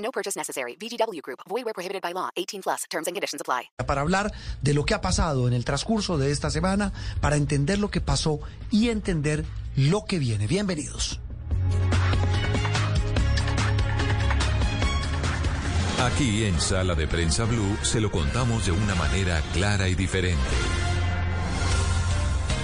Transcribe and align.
No 0.00 0.10
purchase 0.10 0.36
necessary. 0.36 0.76
VGW 0.76 1.22
Group. 1.22 1.40
Void 1.48 1.64
where 1.64 1.74
prohibited 1.74 2.02
by 2.02 2.12
law. 2.12 2.30
18 2.36 2.62
plus. 2.62 2.84
Terms 2.90 3.06
and 3.06 3.14
conditions 3.14 3.40
apply. 3.40 3.70
Para 3.86 4.00
hablar 4.00 4.32
de 4.62 4.74
lo 4.74 4.84
que 4.84 4.94
ha 4.94 5.00
pasado 5.00 5.46
en 5.46 5.54
el 5.54 5.64
transcurso 5.64 6.18
de 6.18 6.30
esta 6.30 6.50
semana, 6.50 6.92
para 7.20 7.36
entender 7.36 7.78
lo 7.78 7.90
que 7.90 8.00
pasó 8.00 8.40
y 8.70 8.88
entender 8.88 9.44
lo 9.76 10.04
que 10.04 10.18
viene. 10.18 10.46
Bienvenidos. 10.46 11.20
Aquí 16.00 16.44
en 16.44 16.58
Sala 16.58 16.94
de 16.94 17.06
Prensa 17.06 17.44
Blue 17.44 17.76
se 17.82 18.00
lo 18.00 18.10
contamos 18.10 18.64
de 18.64 18.72
una 18.72 18.94
manera 18.94 19.42
clara 19.52 19.86
y 19.86 19.94
diferente. 19.94 20.40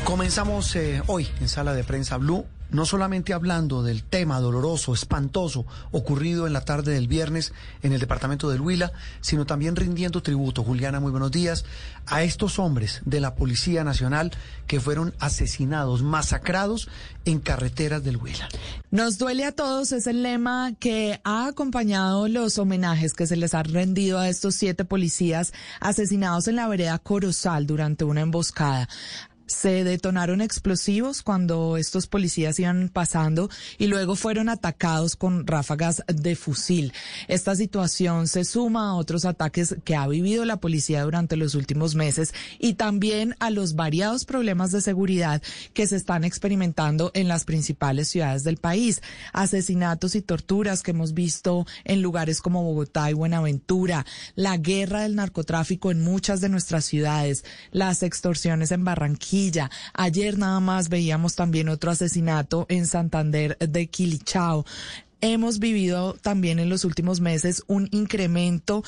Comenzamos 0.05 0.75
eh, 0.77 1.03
hoy 1.07 1.29
en 1.41 1.49
Sala 1.49 1.75
de 1.75 1.85
Prensa 1.85 2.17
Blue 2.17 2.47
no 2.71 2.87
solamente 2.87 3.33
hablando 3.33 3.83
del 3.83 4.03
tema 4.03 4.41
doloroso, 4.41 4.95
espantoso, 4.95 5.67
ocurrido 5.91 6.47
en 6.47 6.53
la 6.53 6.63
tarde 6.63 6.93
del 6.93 7.09
viernes 7.09 7.53
en 7.83 7.93
el 7.93 8.01
departamento 8.01 8.49
del 8.51 8.61
Huila, 8.61 8.93
sino 9.21 9.47
también 9.47 9.77
rindiendo 9.77 10.23
tributo, 10.23 10.63
Juliana, 10.63 11.01
muy 11.01 11.11
buenos 11.11 11.31
días, 11.31 11.65
a 12.07 12.23
estos 12.23 12.59
hombres 12.59 13.03
de 13.05 13.21
la 13.21 13.35
Policía 13.35 13.85
Nacional 13.85 14.33
que 14.67 14.81
fueron 14.81 15.15
asesinados, 15.19 16.03
masacrados 16.03 16.89
en 17.25 17.41
carreteras 17.41 18.03
del 18.05 18.17
Huila. 18.17 18.49
Nos 18.91 19.19
duele 19.19 19.45
a 19.45 19.53
todos 19.53 19.93
es 19.93 20.07
el 20.07 20.23
lema 20.23 20.73
que 20.79 21.21
ha 21.25 21.47
acompañado 21.47 22.29
los 22.29 22.59
homenajes 22.59 23.15
que 23.15 23.27
se 23.27 23.37
les 23.37 23.55
ha 23.55 23.63
rendido 23.63 24.19
a 24.19 24.29
estos 24.29 24.55
siete 24.55 24.85
policías 24.85 25.53
asesinados 25.81 26.49
en 26.49 26.57
la 26.57 26.69
vereda 26.69 26.99
Corozal 26.99 27.67
durante 27.67 28.05
una 28.05 28.21
emboscada 28.21 28.89
se 29.47 29.85
detonaron 29.85 30.41
explosivos 30.41 31.23
cuando 31.23 31.77
estos 31.77 32.07
policías 32.07 32.59
iban 32.59 32.89
pasando 32.89 33.49
y 33.79 33.87
luego 33.87 34.17
fueron 34.17 34.49
atacados 34.49 35.17
con 35.17 35.47
ráfagas 35.47 36.03
de 36.09 36.35
fusil. 36.35 36.93
Esta 37.29 37.55
situación 37.55 38.27
se 38.29 38.45
suma 38.45 38.91
a 38.91 38.95
otros 38.95 39.25
ataques 39.25 39.77
que 39.85 39.95
ha 39.95 40.07
vivido 40.09 40.45
la 40.45 40.57
policía 40.57 41.05
durante 41.05 41.37
los 41.37 41.55
últimos 41.55 41.95
meses 41.95 42.35
y 42.59 42.75
también 42.75 43.37
a 43.39 43.51
los 43.51 43.75
variados 43.75 44.25
problemas 44.25 44.73
de 44.73 44.81
seguridad 44.81 45.43
que 45.75 45.87
se 45.87 45.97
están 45.97 46.25
experimentando 46.25 47.11
en 47.15 47.29
las 47.29 47.45
principales 47.45 48.09
ciudades 48.09 48.43
del 48.43 48.57
país. 48.57 49.01
Asesinatos 49.33 50.15
y 50.17 50.23
torturas 50.23 50.83
que 50.83 50.91
hemos 50.91 51.15
visto 51.15 51.67
en 51.85 52.03
lugares 52.03 52.41
como 52.41 52.65
Bogotá 52.65 53.11
y 53.11 53.15
Buenaventura, 53.15 54.07
la 54.35 54.57
guerra 54.57 55.03
del 55.03 55.15
narcotráfico 55.15 55.91
en 55.91 56.03
muchas 56.03 56.41
de 56.41 56.49
nuestras 56.49 56.85
ciudades, 56.85 57.45
las 57.71 58.03
extorsiones 58.03 58.73
en 58.73 58.85
Barranquilla, 58.85 59.36
Ayer 59.95 60.39
nada 60.39 60.61
más 60.61 60.89
veíamos 60.89 61.35
también 61.35 61.69
otro 61.69 61.91
asesinato 61.91 62.67
en 62.69 62.87
Santander 62.87 63.57
de 63.59 63.87
Quilichao. 63.87 64.65
Hemos 65.21 65.59
vivido 65.59 66.15
también 66.15 66.59
en 66.59 66.69
los 66.69 66.85
últimos 66.85 67.21
meses 67.21 67.63
un 67.67 67.89
incremento 67.91 68.83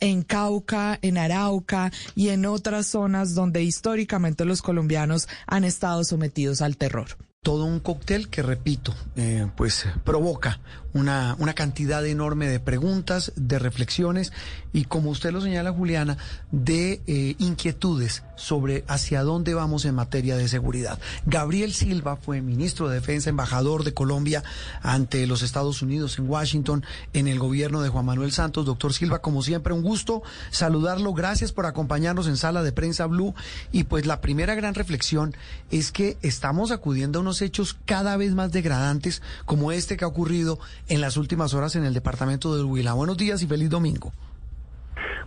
en 0.00 0.22
Cauca, 0.22 0.98
en 1.02 1.16
Arauca 1.16 1.92
y 2.14 2.30
en 2.30 2.46
otras 2.46 2.86
zonas 2.86 3.34
donde 3.34 3.62
históricamente 3.62 4.44
los 4.44 4.62
colombianos 4.62 5.28
han 5.46 5.64
estado 5.64 6.04
sometidos 6.04 6.60
al 6.60 6.76
terror 6.76 7.16
todo 7.44 7.66
un 7.66 7.78
cóctel 7.78 8.30
que, 8.30 8.42
repito, 8.42 8.94
eh, 9.16 9.46
pues 9.54 9.86
provoca 10.02 10.60
una, 10.94 11.36
una 11.38 11.54
cantidad 11.54 12.04
enorme 12.06 12.48
de 12.48 12.60
preguntas, 12.60 13.32
de 13.36 13.58
reflexiones 13.58 14.32
y, 14.72 14.84
como 14.84 15.10
usted 15.10 15.32
lo 15.32 15.40
señala, 15.40 15.72
Juliana, 15.72 16.16
de 16.50 17.02
eh, 17.06 17.36
inquietudes 17.38 18.22
sobre 18.36 18.84
hacia 18.88 19.22
dónde 19.22 19.54
vamos 19.54 19.84
en 19.84 19.94
materia 19.94 20.36
de 20.36 20.48
seguridad. 20.48 20.98
Gabriel 21.26 21.72
Silva 21.72 22.16
fue 22.16 22.40
ministro 22.40 22.88
de 22.88 22.96
Defensa, 22.96 23.30
embajador 23.30 23.84
de 23.84 23.94
Colombia 23.94 24.42
ante 24.82 25.26
los 25.26 25.42
Estados 25.42 25.82
Unidos 25.82 26.18
en 26.18 26.28
Washington, 26.28 26.84
en 27.12 27.28
el 27.28 27.38
gobierno 27.38 27.82
de 27.82 27.88
Juan 27.88 28.06
Manuel 28.06 28.32
Santos. 28.32 28.66
Doctor 28.66 28.94
Silva, 28.94 29.20
como 29.20 29.42
siempre, 29.42 29.72
un 29.72 29.82
gusto 29.82 30.22
saludarlo. 30.50 31.12
Gracias 31.12 31.52
por 31.52 31.66
acompañarnos 31.66 32.26
en 32.26 32.36
Sala 32.36 32.62
de 32.62 32.72
Prensa 32.72 33.06
Blue. 33.06 33.34
Y 33.72 33.84
pues 33.84 34.06
la 34.06 34.20
primera 34.20 34.54
gran 34.54 34.74
reflexión 34.74 35.36
es 35.70 35.92
que 35.92 36.16
estamos 36.22 36.70
acudiendo 36.70 37.18
a 37.18 37.22
unos 37.22 37.42
hechos 37.42 37.76
cada 37.84 38.16
vez 38.16 38.34
más 38.34 38.52
degradantes 38.52 39.22
como 39.44 39.72
este 39.72 39.96
que 39.96 40.04
ha 40.04 40.08
ocurrido 40.08 40.58
en 40.88 41.00
las 41.00 41.16
últimas 41.16 41.54
horas 41.54 41.76
en 41.76 41.84
el 41.84 41.94
departamento 41.94 42.56
del 42.56 42.64
Huila. 42.64 42.92
Buenos 42.92 43.16
días 43.16 43.42
y 43.42 43.46
feliz 43.46 43.70
domingo. 43.70 44.12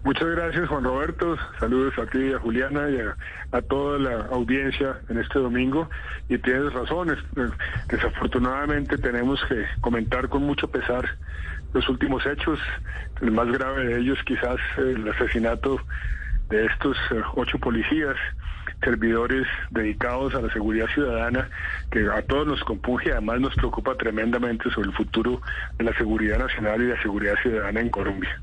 Muchas 0.03 0.28
gracias 0.29 0.69
Juan 0.69 0.84
Roberto, 0.84 1.35
saludos 1.59 1.94
a 1.97 2.06
ti, 2.06 2.31
a 2.31 2.40
Juliana 2.40 2.90
y 2.90 3.00
a, 3.51 3.62
toda 3.63 4.00
la 4.00 4.28
audiencia 4.28 5.01
en 5.09 5.18
este 5.18 5.40
domingo. 5.40 5.90
Y 6.29 6.38
tienes 6.38 6.72
razones, 6.72 7.18
desafortunadamente 7.90 8.97
tenemos 8.97 9.40
que 9.50 9.66
comentar 9.81 10.29
con 10.29 10.44
mucho 10.44 10.69
pesar 10.69 11.18
los 11.74 11.89
últimos 11.89 12.25
hechos, 12.25 12.59
el 13.22 13.31
más 13.31 13.47
grave 13.51 13.85
de 13.85 14.00
ellos 14.00 14.18
quizás 14.25 14.57
el 14.78 15.09
asesinato 15.09 15.79
de 16.50 16.66
estos 16.66 16.95
eh, 17.12 17.22
ocho 17.35 17.59
policías 17.59 18.16
servidores 18.81 19.47
dedicados 19.71 20.35
a 20.35 20.41
la 20.41 20.51
seguridad 20.53 20.88
ciudadana, 20.93 21.49
que 21.91 22.07
a 22.09 22.21
todos 22.21 22.47
nos 22.47 22.63
compunge 22.63 23.09
y 23.09 23.11
además 23.11 23.39
nos 23.41 23.55
preocupa 23.55 23.95
tremendamente 23.95 24.69
sobre 24.71 24.89
el 24.89 24.95
futuro 24.95 25.41
de 25.77 25.85
la 25.85 25.93
seguridad 25.97 26.39
nacional 26.39 26.81
y 26.81 26.88
la 26.88 27.01
seguridad 27.01 27.35
ciudadana 27.41 27.79
en 27.79 27.89
Colombia. 27.89 28.41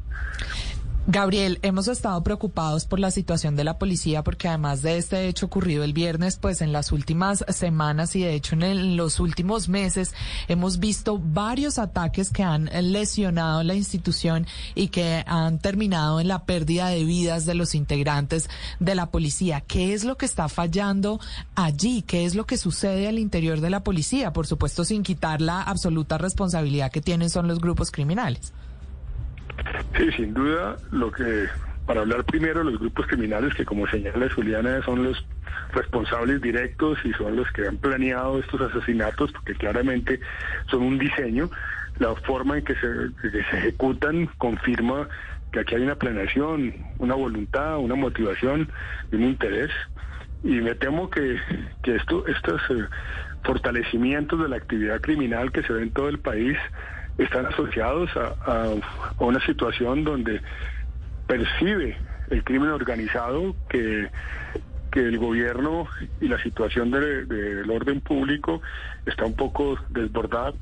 Gabriel, 1.07 1.59
hemos 1.61 1.87
estado 1.89 2.23
preocupados 2.23 2.87
por 2.87 2.99
la 2.99 3.11
situación 3.11 3.57
de 3.57 3.65
la 3.65 3.79
policía 3.79 4.25
porque 4.25 4.49
además 4.49 4.81
de 4.81 4.97
este 4.97 5.29
hecho 5.29 5.45
ocurrido 5.45 5.85
el 5.85 5.93
viernes, 5.93 6.39
pues 6.39 6.63
en 6.63 6.73
las 6.73 6.93
últimas 6.93 7.45
semanas 7.51 8.17
y 8.17 8.23
de 8.23 8.33
hecho 8.33 8.55
en 8.55 8.97
los 8.97 9.21
últimos 9.21 9.69
meses 9.69 10.15
hemos 10.49 10.79
visto 10.79 11.21
varios 11.23 11.79
ataques 11.79 12.31
que 12.31 12.43
han 12.43 12.71
lesionado 12.91 13.63
la 13.65 13.75
institución 13.75 14.47
y 14.75 14.89
que 14.89 15.23
han 15.27 15.59
terminado 15.59 16.21
en 16.21 16.29
la 16.29 16.47
pérdida 16.47 16.89
de 16.89 17.05
vidas 17.05 17.45
de 17.45 17.55
los 17.55 17.75
integrantes 17.75 18.49
de 18.81 18.95
la 18.95 19.11
policía. 19.11 19.61
¿Qué 19.61 19.93
es 19.93 20.05
lo 20.05 20.17
que 20.17 20.25
está 20.25 20.49
fallando 20.49 21.21
allí? 21.55 22.01
¿Qué 22.01 22.25
es 22.25 22.35
lo 22.35 22.47
que 22.47 22.57
sucede 22.57 23.09
al 23.09 23.19
interior 23.19 23.61
de 23.61 23.69
la 23.69 23.85
policía? 23.85 24.33
Por 24.33 24.47
supuesto, 24.47 24.87
sin 24.87 25.03
quitar 25.03 25.43
la 25.43 25.61
absoluta 25.61 26.17
responsabilidad 26.17 26.91
que 26.91 27.03
tienen 27.03 27.29
son 27.29 27.47
los 27.47 27.61
grupos 27.61 27.91
criminales. 27.91 28.55
Sí, 29.97 30.11
sin 30.13 30.35
duda, 30.35 30.77
lo 30.91 31.11
que, 31.13 31.47
para 31.87 32.01
hablar 32.01 32.25
primero, 32.25 32.63
los 32.63 32.79
grupos 32.79 33.07
criminales 33.07 33.55
que 33.55 33.65
como 33.65 33.87
señala 33.87 34.29
Juliana 34.31 34.83
son 34.83 35.05
los 35.05 35.27
responsables 35.73 36.41
directos 36.41 36.99
y 37.05 37.13
son 37.13 37.37
los 37.37 37.51
que 37.53 37.67
han 37.67 37.77
planeado 37.77 38.39
estos 38.39 38.61
asesinatos, 38.61 39.33
porque 39.33 39.55
claramente 39.55 40.21
son 40.71 40.83
un 40.83 40.99
diseño, 40.99 41.51
la 41.99 42.15
forma 42.15 42.59
en 42.59 42.65
que 42.65 42.75
se, 42.75 43.31
se 43.31 43.39
ejecutan 43.39 44.29
confirma 44.39 45.09
que 45.53 45.61
aquí 45.61 45.77
hay 45.77 45.83
una 45.83 45.95
planeación, 45.95 46.75
una 46.99 47.15
voluntad, 47.15 47.79
una 47.79 47.95
motivación 47.95 48.69
y 49.13 49.17
un 49.17 49.23
interés. 49.23 49.71
Y 50.43 50.61
me 50.61 50.75
temo 50.75 51.09
que, 51.09 51.39
que 51.83 51.95
esto, 51.95 52.27
estos 52.27 52.61
eh, 52.71 52.85
fortalecimientos 53.45 54.41
de 54.43 54.49
la 54.49 54.57
actividad 54.57 55.01
criminal 55.01 55.53
que 55.53 55.63
se 55.63 55.73
ve 55.73 55.83
en 55.83 55.93
todo 55.93 56.09
el 56.09 56.19
país 56.19 56.59
están 57.19 57.47
asociados 57.47 58.11
a, 58.17 58.75
una 59.19 59.45
situación 59.47 60.05
donde 60.05 60.41
percibe 61.27 61.97
el 62.31 62.43
crimen 62.45 62.71
organizado 62.71 63.55
que, 63.69 64.09
que 64.91 65.01
el 65.01 65.19
gobierno 65.19 65.87
y 66.21 66.29
la 66.29 66.43
situación 66.43 66.91
del 66.91 67.71
orden 67.71 68.01
público 68.01 68.63
está 69.07 69.25
un 69.25 69.35
poco 69.35 69.79
desbordada. 69.89 70.53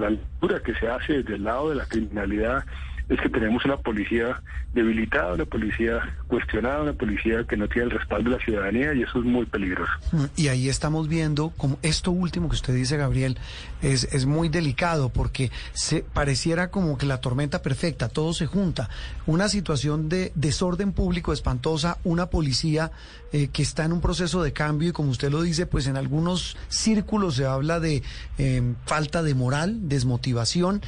La 0.00 0.08
altura 0.08 0.60
que 0.60 0.74
se 0.74 0.88
hace 0.88 1.22
desde 1.22 1.34
el 1.36 1.44
lado 1.44 1.70
de 1.70 1.76
la 1.76 1.86
criminalidad 1.86 2.64
es 3.08 3.20
que 3.20 3.28
tenemos 3.28 3.64
una 3.64 3.76
policía 3.76 4.42
debilitada, 4.74 5.34
una 5.34 5.44
policía 5.44 6.00
cuestionada, 6.26 6.82
una 6.82 6.92
policía 6.92 7.44
que 7.48 7.56
no 7.56 7.68
tiene 7.68 7.84
el 7.84 7.90
respaldo 7.92 8.30
de 8.30 8.36
la 8.36 8.44
ciudadanía 8.44 8.94
y 8.94 9.02
eso 9.02 9.20
es 9.20 9.24
muy 9.24 9.46
peligroso. 9.46 9.92
Y 10.34 10.48
ahí 10.48 10.68
estamos 10.68 11.08
viendo 11.08 11.50
como 11.56 11.78
esto 11.82 12.10
último 12.10 12.48
que 12.48 12.56
usted 12.56 12.74
dice, 12.74 12.96
Gabriel, 12.96 13.38
es, 13.80 14.04
es 14.12 14.26
muy 14.26 14.48
delicado 14.48 15.08
porque 15.08 15.52
se 15.72 16.02
pareciera 16.02 16.70
como 16.70 16.98
que 16.98 17.06
la 17.06 17.20
tormenta 17.20 17.62
perfecta, 17.62 18.08
todo 18.08 18.32
se 18.32 18.46
junta. 18.46 18.90
Una 19.26 19.48
situación 19.48 20.08
de 20.08 20.32
desorden 20.34 20.92
público 20.92 21.32
espantosa, 21.32 21.98
una 22.02 22.26
policía 22.26 22.90
eh, 23.32 23.48
que 23.52 23.62
está 23.62 23.84
en 23.84 23.92
un 23.92 24.00
proceso 24.00 24.42
de 24.42 24.52
cambio 24.52 24.88
y 24.88 24.92
como 24.92 25.10
usted 25.10 25.30
lo 25.30 25.42
dice, 25.42 25.66
pues 25.66 25.86
en 25.86 25.96
algunos 25.96 26.56
círculos 26.68 27.36
se 27.36 27.46
habla 27.46 27.78
de 27.78 28.02
eh, 28.38 28.74
falta 28.84 29.22
de 29.22 29.34
moral, 29.34 29.88
desmotivación 29.88 30.82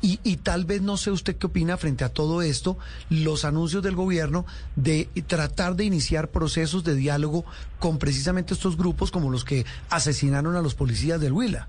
Y, 0.00 0.20
y 0.22 0.36
tal 0.36 0.64
vez 0.64 0.82
no 0.82 0.96
sé 0.96 1.10
usted 1.10 1.36
qué 1.36 1.46
opina 1.46 1.76
frente 1.76 2.04
a 2.04 2.10
todo 2.10 2.42
esto, 2.42 2.78
los 3.10 3.44
anuncios 3.44 3.82
del 3.82 3.96
gobierno 3.96 4.46
de 4.76 5.08
tratar 5.26 5.74
de 5.74 5.84
iniciar 5.84 6.28
procesos 6.28 6.84
de 6.84 6.94
diálogo 6.94 7.44
con 7.78 7.98
precisamente 7.98 8.54
estos 8.54 8.76
grupos 8.76 9.10
como 9.10 9.30
los 9.30 9.44
que 9.44 9.64
asesinaron 9.90 10.56
a 10.56 10.62
los 10.62 10.74
policías 10.74 11.20
del 11.20 11.32
Huila. 11.32 11.68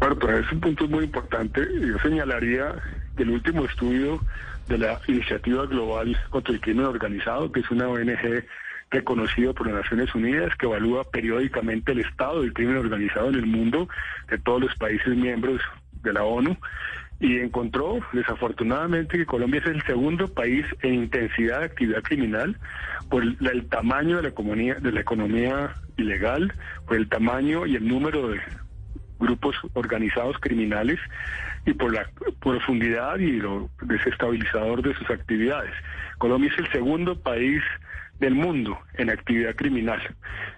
Bueno, 0.00 0.16
pues 0.18 0.46
es 0.46 0.52
un 0.52 0.60
punto 0.60 0.88
muy 0.88 1.04
importante. 1.04 1.60
Yo 1.78 1.98
señalaría 1.98 2.74
que 3.16 3.22
el 3.22 3.30
último 3.30 3.66
estudio 3.66 4.20
de 4.66 4.78
la 4.78 5.00
Iniciativa 5.06 5.66
Global 5.66 6.16
contra 6.30 6.54
el 6.54 6.60
Crimen 6.60 6.86
Organizado, 6.86 7.52
que 7.52 7.60
es 7.60 7.70
una 7.70 7.88
ONG 7.88 8.44
reconocida 8.90 9.52
por 9.52 9.66
las 9.66 9.82
Naciones 9.82 10.14
Unidas, 10.14 10.56
que 10.56 10.66
evalúa 10.66 11.04
periódicamente 11.04 11.92
el 11.92 12.00
estado 12.00 12.40
del 12.40 12.52
crimen 12.52 12.78
organizado 12.78 13.28
en 13.28 13.36
el 13.36 13.46
mundo 13.46 13.88
de 14.28 14.38
todos 14.38 14.62
los 14.62 14.74
países 14.76 15.16
miembros 15.16 15.60
de 16.02 16.12
la 16.12 16.24
ONU, 16.24 16.56
y 17.20 17.38
encontró 17.38 18.00
desafortunadamente 18.12 19.18
que 19.18 19.26
Colombia 19.26 19.60
es 19.60 19.66
el 19.66 19.82
segundo 19.82 20.26
país 20.32 20.64
en 20.80 20.94
intensidad 20.94 21.60
de 21.60 21.66
actividad 21.66 22.02
criminal 22.02 22.56
por 23.10 23.22
el, 23.22 23.36
el 23.40 23.68
tamaño 23.68 24.16
de 24.16 24.22
la 24.22 24.28
economía 24.30 24.74
de 24.76 24.92
la 24.92 25.00
economía 25.00 25.74
ilegal, 25.98 26.52
por 26.86 26.96
el 26.96 27.08
tamaño 27.08 27.66
y 27.66 27.76
el 27.76 27.86
número 27.86 28.28
de 28.28 28.40
grupos 29.18 29.54
organizados 29.74 30.38
criminales 30.40 30.98
y 31.66 31.74
por 31.74 31.92
la 31.92 32.08
profundidad 32.40 33.18
y 33.18 33.32
lo 33.32 33.68
desestabilizador 33.82 34.82
de 34.82 34.94
sus 34.94 35.10
actividades. 35.10 35.72
Colombia 36.16 36.50
es 36.52 36.58
el 36.58 36.72
segundo 36.72 37.20
país 37.20 37.62
del 38.20 38.34
mundo 38.34 38.78
en 38.94 39.10
actividad 39.10 39.56
criminal. 39.56 40.00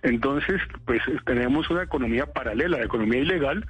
Entonces, 0.03 0.61
pues 0.85 1.01
tenemos 1.25 1.71
una 1.71 1.85
economía 1.85 2.27
paralela, 2.27 2.79
la 2.79 2.85
economía 2.85 3.21
ilegal, 3.21 3.65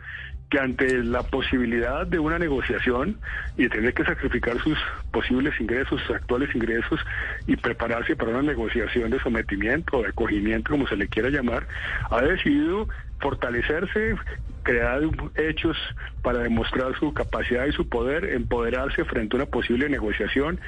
que 0.52 0.58
ante 0.58 1.02
la 1.02 1.22
posibilidad 1.22 2.06
de 2.06 2.18
una 2.18 2.38
negociación 2.38 3.18
y 3.56 3.62
de 3.62 3.68
tener 3.70 3.94
que 3.94 4.04
sacrificar 4.04 4.58
sus 4.62 4.78
posibles 5.10 5.58
ingresos, 5.58 5.98
sus 6.02 6.16
actuales 6.16 6.54
ingresos 6.54 7.00
y 7.46 7.56
prepararse 7.56 8.16
para 8.16 8.32
una 8.32 8.42
negociación 8.42 9.10
de 9.10 9.18
sometimiento 9.20 9.96
o 9.96 10.02
de 10.02 10.10
acogimiento, 10.10 10.72
como 10.72 10.86
se 10.86 10.96
le 10.96 11.08
quiera 11.08 11.30
llamar, 11.30 11.66
ha 12.10 12.20
decidido 12.20 12.86
fortalecerse, 13.18 14.16
crear 14.62 15.00
hechos 15.36 15.76
para 16.22 16.40
demostrar 16.40 16.98
su 16.98 17.14
capacidad 17.14 17.64
y 17.66 17.72
su 17.72 17.88
poder, 17.88 18.24
empoderarse 18.24 19.06
frente 19.06 19.36
a 19.36 19.40
una 19.40 19.46
posible 19.46 19.88
negociación 19.88 20.60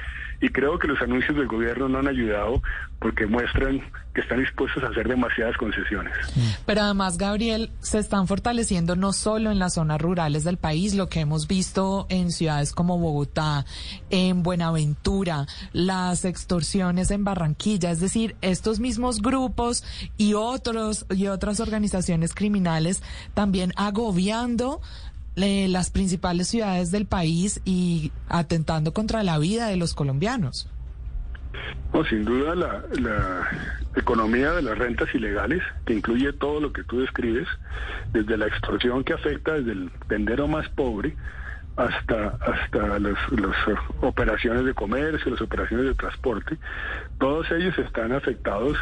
y 0.45 0.49
creo 0.49 0.77
que 0.77 0.87
los 0.87 1.01
anuncios 1.01 1.35
del 1.35 1.47
gobierno 1.47 1.89
no 1.89 1.97
han 1.97 2.07
ayudado 2.07 2.61
porque 2.99 3.25
muestran 3.25 3.81
que 4.13 4.21
están 4.21 4.39
dispuestos 4.39 4.83
a 4.83 4.87
hacer 4.89 5.07
demasiadas 5.07 5.57
concesiones. 5.57 6.13
Pero 6.67 6.81
además, 6.81 7.17
Gabriel, 7.17 7.71
se 7.79 7.97
están 7.97 8.27
fortaleciendo 8.27 8.95
no 8.95 9.11
solo 9.11 9.49
en 9.49 9.57
las 9.57 9.73
zonas 9.73 9.99
rurales 9.99 10.43
del 10.43 10.57
país, 10.57 10.93
lo 10.93 11.09
que 11.09 11.21
hemos 11.21 11.47
visto 11.47 12.05
en 12.09 12.31
ciudades 12.31 12.73
como 12.73 12.99
Bogotá, 12.99 13.65
en 14.11 14.43
Buenaventura, 14.43 15.47
las 15.73 16.25
extorsiones 16.25 17.09
en 17.09 17.23
Barranquilla, 17.23 17.89
es 17.89 17.99
decir, 17.99 18.35
estos 18.41 18.79
mismos 18.79 19.23
grupos 19.23 19.83
y 20.15 20.35
otros 20.35 21.07
y 21.09 21.25
otras 21.25 21.59
organizaciones 21.59 22.35
criminales 22.35 23.01
también 23.33 23.73
agobiando 23.77 24.79
eh, 25.35 25.67
las 25.67 25.89
principales 25.89 26.47
ciudades 26.47 26.91
del 26.91 27.05
país 27.05 27.61
y 27.65 28.11
atentando 28.29 28.93
contra 28.93 29.23
la 29.23 29.37
vida 29.37 29.67
de 29.67 29.77
los 29.77 29.93
colombianos. 29.93 30.69
No, 31.93 32.03
sin 32.05 32.25
duda 32.25 32.55
la, 32.55 32.83
la, 32.99 33.47
economía 33.95 34.51
de 34.51 34.61
las 34.61 34.77
rentas 34.77 35.13
ilegales, 35.15 35.61
que 35.85 35.93
incluye 35.93 36.33
todo 36.33 36.59
lo 36.59 36.73
que 36.73 36.83
tú 36.83 36.99
describes, 36.99 37.47
desde 38.11 38.37
la 38.37 38.47
extorsión 38.47 39.05
que 39.05 39.13
afecta 39.13 39.53
desde 39.53 39.71
el 39.71 39.91
vendero 40.07 40.47
más 40.47 40.67
pobre 40.69 41.15
hasta 41.77 42.37
hasta 42.41 42.99
las 42.99 43.17
operaciones 44.01 44.65
de 44.65 44.73
comercio, 44.73 45.31
las 45.31 45.41
operaciones 45.41 45.85
de 45.85 45.95
transporte, 45.95 46.57
todos 47.19 47.49
ellos 47.51 47.77
están 47.77 48.11
afectados 48.11 48.77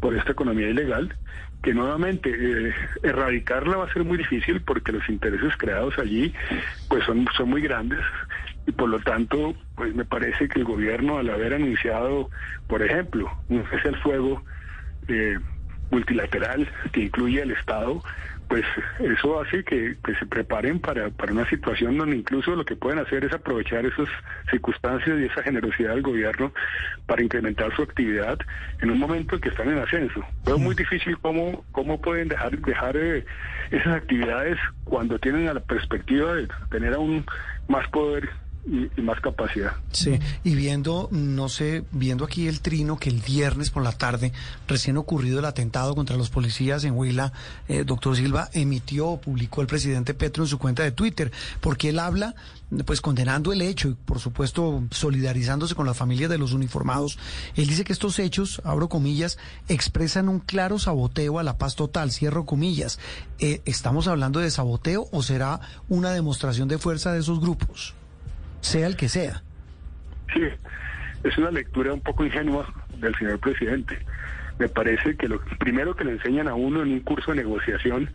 por 0.00 0.14
esta 0.14 0.32
economía 0.32 0.68
ilegal 0.68 1.14
que 1.64 1.72
nuevamente 1.72 2.30
eh, 2.30 2.74
erradicarla 3.02 3.78
va 3.78 3.86
a 3.86 3.92
ser 3.92 4.04
muy 4.04 4.18
difícil 4.18 4.60
porque 4.60 4.92
los 4.92 5.08
intereses 5.08 5.56
creados 5.56 5.98
allí 5.98 6.34
pues 6.88 7.04
son, 7.04 7.26
son 7.36 7.48
muy 7.48 7.62
grandes. 7.62 8.00
Y 8.66 8.72
por 8.72 8.90
lo 8.90 9.00
tanto 9.00 9.54
pues 9.74 9.94
me 9.94 10.04
parece 10.04 10.46
que 10.46 10.58
el 10.58 10.66
gobierno 10.66 11.16
al 11.16 11.30
haber 11.30 11.54
anunciado 11.54 12.28
por 12.66 12.82
ejemplo 12.82 13.32
un 13.48 13.64
cese 13.70 13.92
fuego 14.02 14.42
eh, 15.08 15.38
multilateral 15.90 16.68
que 16.92 17.04
incluye 17.04 17.42
al 17.42 17.50
Estado 17.52 18.02
pues 18.48 18.64
eso 19.00 19.40
hace 19.40 19.64
que, 19.64 19.96
se 20.18 20.26
preparen 20.26 20.78
para, 20.80 21.10
para 21.10 21.32
una 21.32 21.48
situación 21.48 21.96
donde 21.98 22.16
incluso 22.16 22.54
lo 22.54 22.64
que 22.64 22.76
pueden 22.76 22.98
hacer 22.98 23.24
es 23.24 23.32
aprovechar 23.32 23.84
esas 23.84 24.08
circunstancias 24.50 25.18
y 25.18 25.24
esa 25.24 25.42
generosidad 25.42 25.90
del 25.90 26.02
gobierno 26.02 26.52
para 27.06 27.22
incrementar 27.22 27.74
su 27.74 27.82
actividad 27.82 28.38
en 28.80 28.90
un 28.90 28.98
momento 28.98 29.34
en 29.34 29.40
que 29.40 29.48
están 29.48 29.70
en 29.70 29.78
ascenso. 29.78 30.24
Es 30.46 30.58
muy 30.58 30.74
difícil 30.74 31.18
cómo, 31.18 31.64
cómo 31.72 32.00
pueden 32.00 32.28
dejar, 32.28 32.58
dejar 32.58 32.96
eh, 32.96 33.24
esas 33.70 33.94
actividades 33.94 34.58
cuando 34.84 35.18
tienen 35.18 35.46
la 35.46 35.60
perspectiva 35.60 36.34
de 36.34 36.48
tener 36.70 36.94
aún 36.94 37.24
más 37.68 37.88
poder 37.88 38.28
y, 38.66 39.00
más 39.00 39.20
capacidad. 39.20 39.72
Sí, 39.92 40.18
y 40.42 40.54
viendo, 40.54 41.08
no 41.12 41.48
sé, 41.48 41.84
viendo 41.92 42.24
aquí 42.24 42.48
el 42.48 42.60
trino 42.60 42.98
que 42.98 43.10
el 43.10 43.20
viernes 43.20 43.70
por 43.70 43.82
la 43.82 43.92
tarde, 43.92 44.32
recién 44.66 44.96
ocurrido 44.96 45.38
el 45.38 45.44
atentado 45.44 45.94
contra 45.94 46.16
los 46.16 46.30
policías 46.30 46.84
en 46.84 46.96
Huila, 46.96 47.32
eh, 47.68 47.84
doctor 47.84 48.16
Silva 48.16 48.48
emitió, 48.52 49.16
publicó 49.16 49.60
el 49.60 49.66
presidente 49.66 50.14
Petro 50.14 50.44
en 50.44 50.48
su 50.48 50.58
cuenta 50.58 50.82
de 50.82 50.92
Twitter, 50.92 51.30
porque 51.60 51.90
él 51.90 51.98
habla, 51.98 52.34
pues 52.86 53.00
condenando 53.00 53.52
el 53.52 53.62
hecho 53.62 53.88
y 53.88 53.94
por 53.94 54.18
supuesto 54.18 54.82
solidarizándose 54.90 55.74
con 55.74 55.86
las 55.86 55.96
familias 55.96 56.30
de 56.30 56.38
los 56.38 56.52
uniformados. 56.52 57.18
Él 57.56 57.66
dice 57.66 57.84
que 57.84 57.92
estos 57.92 58.18
hechos, 58.18 58.62
abro 58.64 58.88
comillas, 58.88 59.38
expresan 59.68 60.28
un 60.28 60.40
claro 60.40 60.78
saboteo 60.78 61.38
a 61.38 61.42
la 61.42 61.58
paz 61.58 61.76
total, 61.76 62.10
cierro 62.10 62.46
comillas. 62.46 62.98
Eh, 63.38 63.60
¿Estamos 63.66 64.08
hablando 64.08 64.40
de 64.40 64.50
saboteo 64.50 65.08
o 65.12 65.22
será 65.22 65.60
una 65.88 66.10
demostración 66.10 66.68
de 66.68 66.78
fuerza 66.78 67.12
de 67.12 67.20
esos 67.20 67.40
grupos? 67.40 67.94
Sea 68.64 68.86
el 68.86 68.96
que 68.96 69.08
sea. 69.08 69.42
Sí, 70.32 70.42
es 71.22 71.38
una 71.38 71.50
lectura 71.50 71.92
un 71.92 72.00
poco 72.00 72.24
ingenua 72.24 72.66
del 72.98 73.14
señor 73.16 73.38
presidente. 73.38 73.98
Me 74.58 74.68
parece 74.68 75.16
que 75.16 75.28
lo 75.28 75.40
primero 75.58 75.96
que 75.96 76.04
le 76.04 76.12
enseñan 76.12 76.46
a 76.46 76.54
uno 76.54 76.82
en 76.82 76.92
un 76.92 77.00
curso 77.00 77.32
de 77.32 77.38
negociación 77.38 78.08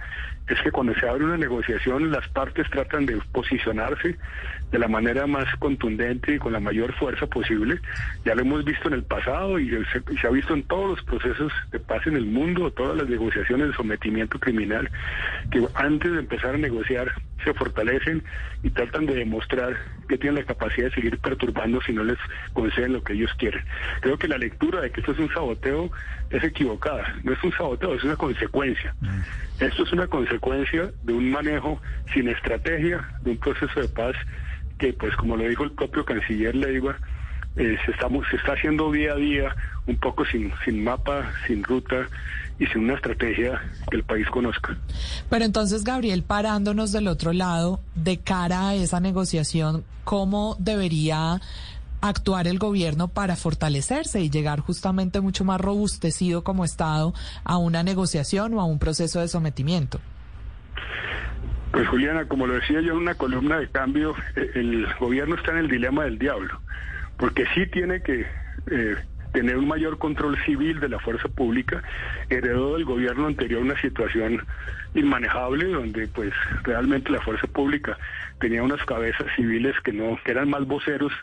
es 0.47 0.59
que 0.61 0.71
cuando 0.71 0.95
se 0.95 1.07
abre 1.07 1.25
una 1.25 1.37
negociación 1.37 2.11
las 2.11 2.27
partes 2.29 2.69
tratan 2.69 3.05
de 3.05 3.17
posicionarse 3.33 4.17
de 4.71 4.79
la 4.79 4.87
manera 4.87 5.27
más 5.27 5.53
contundente 5.57 6.35
y 6.35 6.39
con 6.39 6.53
la 6.53 6.59
mayor 6.59 6.93
fuerza 6.93 7.27
posible. 7.27 7.81
Ya 8.25 8.35
lo 8.35 8.41
hemos 8.41 8.63
visto 8.63 8.87
en 8.87 8.93
el 8.93 9.03
pasado 9.03 9.59
y 9.59 9.69
se, 9.69 10.27
ha 10.27 10.31
visto 10.31 10.53
en 10.53 10.63
todos 10.63 10.97
los 10.97 11.03
procesos 11.03 11.51
de 11.71 11.79
paz 11.79 12.07
en 12.07 12.15
el 12.15 12.25
mundo, 12.25 12.71
todas 12.71 12.97
las 12.97 13.09
negociaciones 13.09 13.67
de 13.67 13.73
sometimiento 13.73 14.39
criminal, 14.39 14.89
que 15.51 15.61
antes 15.75 16.11
de 16.11 16.19
empezar 16.19 16.55
a 16.55 16.57
negociar 16.57 17.11
se 17.43 17.53
fortalecen 17.53 18.23
y 18.63 18.69
tratan 18.69 19.05
de 19.05 19.15
demostrar 19.15 19.77
que 20.07 20.17
tienen 20.17 20.41
la 20.41 20.45
capacidad 20.45 20.87
de 20.87 20.95
seguir 20.95 21.17
perturbando 21.19 21.81
si 21.81 21.93
no 21.93 22.03
les 22.03 22.17
conceden 22.53 22.93
lo 22.93 23.03
que 23.03 23.13
ellos 23.13 23.31
quieren. 23.37 23.63
Creo 24.01 24.17
que 24.17 24.27
la 24.27 24.37
lectura 24.37 24.81
de 24.81 24.91
que 24.91 24.99
esto 24.99 25.13
es 25.13 25.19
un 25.19 25.31
saboteo 25.33 25.91
es 26.29 26.43
equivocada. 26.43 27.15
No 27.23 27.33
es 27.33 27.43
un 27.43 27.51
saboteo, 27.53 27.95
es 27.95 28.03
una 28.03 28.15
consecuencia. 28.15 28.93
Mm. 29.01 29.63
Esto 29.63 29.83
es 29.83 29.91
una 29.91 30.07
consecuencia 30.07 30.91
de 31.03 31.13
un 31.13 31.31
manejo 31.31 31.81
sin 32.13 32.29
estrategia 32.29 33.07
de 33.21 33.31
un 33.31 33.37
proceso 33.37 33.79
de 33.79 33.87
paz 33.87 34.15
que, 34.77 34.93
pues 34.93 35.15
como 35.15 35.35
lo 35.35 35.47
dijo 35.47 35.63
el 35.63 35.71
propio 35.71 36.05
canciller 36.05 36.55
Leiva, 36.55 36.97
eh, 37.55 37.77
se, 37.85 37.91
estamos, 37.91 38.25
se 38.29 38.37
está 38.37 38.53
haciendo 38.53 38.91
día 38.91 39.13
a 39.13 39.15
día 39.15 39.55
un 39.85 39.97
poco 39.97 40.25
sin, 40.25 40.53
sin 40.63 40.83
mapa, 40.83 41.31
sin 41.47 41.63
ruta 41.63 42.07
y 42.59 42.67
sin 42.67 42.83
una 42.83 42.95
estrategia 42.95 43.61
que 43.89 43.97
el 43.97 44.03
país 44.03 44.27
conozca. 44.29 44.77
Pero 45.29 45.45
entonces, 45.45 45.83
Gabriel, 45.83 46.23
parándonos 46.23 46.91
del 46.91 47.07
otro 47.07 47.33
lado, 47.33 47.79
de 47.95 48.17
cara 48.19 48.69
a 48.69 48.75
esa 48.75 48.99
negociación, 48.99 49.85
¿cómo 50.03 50.55
debería 50.59 51.39
actuar 52.01 52.47
el 52.47 52.59
gobierno 52.59 53.07
para 53.07 53.35
fortalecerse 53.35 54.21
y 54.21 54.29
llegar 54.29 54.59
justamente 54.59 55.21
mucho 55.21 55.43
más 55.43 55.59
robustecido 55.59 56.43
como 56.43 56.63
Estado 56.63 57.13
a 57.43 57.57
una 57.57 57.83
negociación 57.83 58.53
o 58.53 58.61
a 58.61 58.65
un 58.65 58.79
proceso 58.79 59.19
de 59.19 59.27
sometimiento? 59.27 59.99
Pues 61.71 61.87
Juliana, 61.87 62.25
como 62.25 62.47
lo 62.47 62.55
decía 62.55 62.81
yo 62.81 62.93
en 62.93 62.99
una 62.99 63.15
columna 63.15 63.59
de 63.59 63.69
cambio, 63.69 64.15
eh, 64.35 64.51
el 64.55 64.87
gobierno 64.99 65.35
está 65.35 65.51
en 65.51 65.59
el 65.59 65.67
dilema 65.69 66.03
del 66.03 66.17
diablo, 66.17 66.59
porque 67.17 67.45
sí 67.53 67.67
tiene 67.67 68.01
que 68.01 68.25
eh, 68.71 68.95
tener 69.33 69.57
un 69.57 69.67
mayor 69.67 69.97
control 69.97 70.37
civil 70.45 70.79
de 70.79 70.89
la 70.89 70.99
fuerza 70.99 71.27
pública. 71.27 71.83
Heredó 72.29 72.73
del 72.73 72.85
gobierno 72.85 73.27
anterior 73.27 73.61
una 73.61 73.79
situación 73.81 74.45
inmanejable 74.93 75.67
donde 75.67 76.07
pues 76.07 76.33
realmente 76.63 77.11
la 77.11 77.21
fuerza 77.21 77.47
pública 77.47 77.97
tenía 78.39 78.63
unas 78.63 78.83
cabezas 78.85 79.27
civiles 79.35 79.75
que 79.83 79.93
no 79.93 80.17
que 80.23 80.31
eran 80.31 80.49
más 80.49 80.65
voceros 80.65 81.13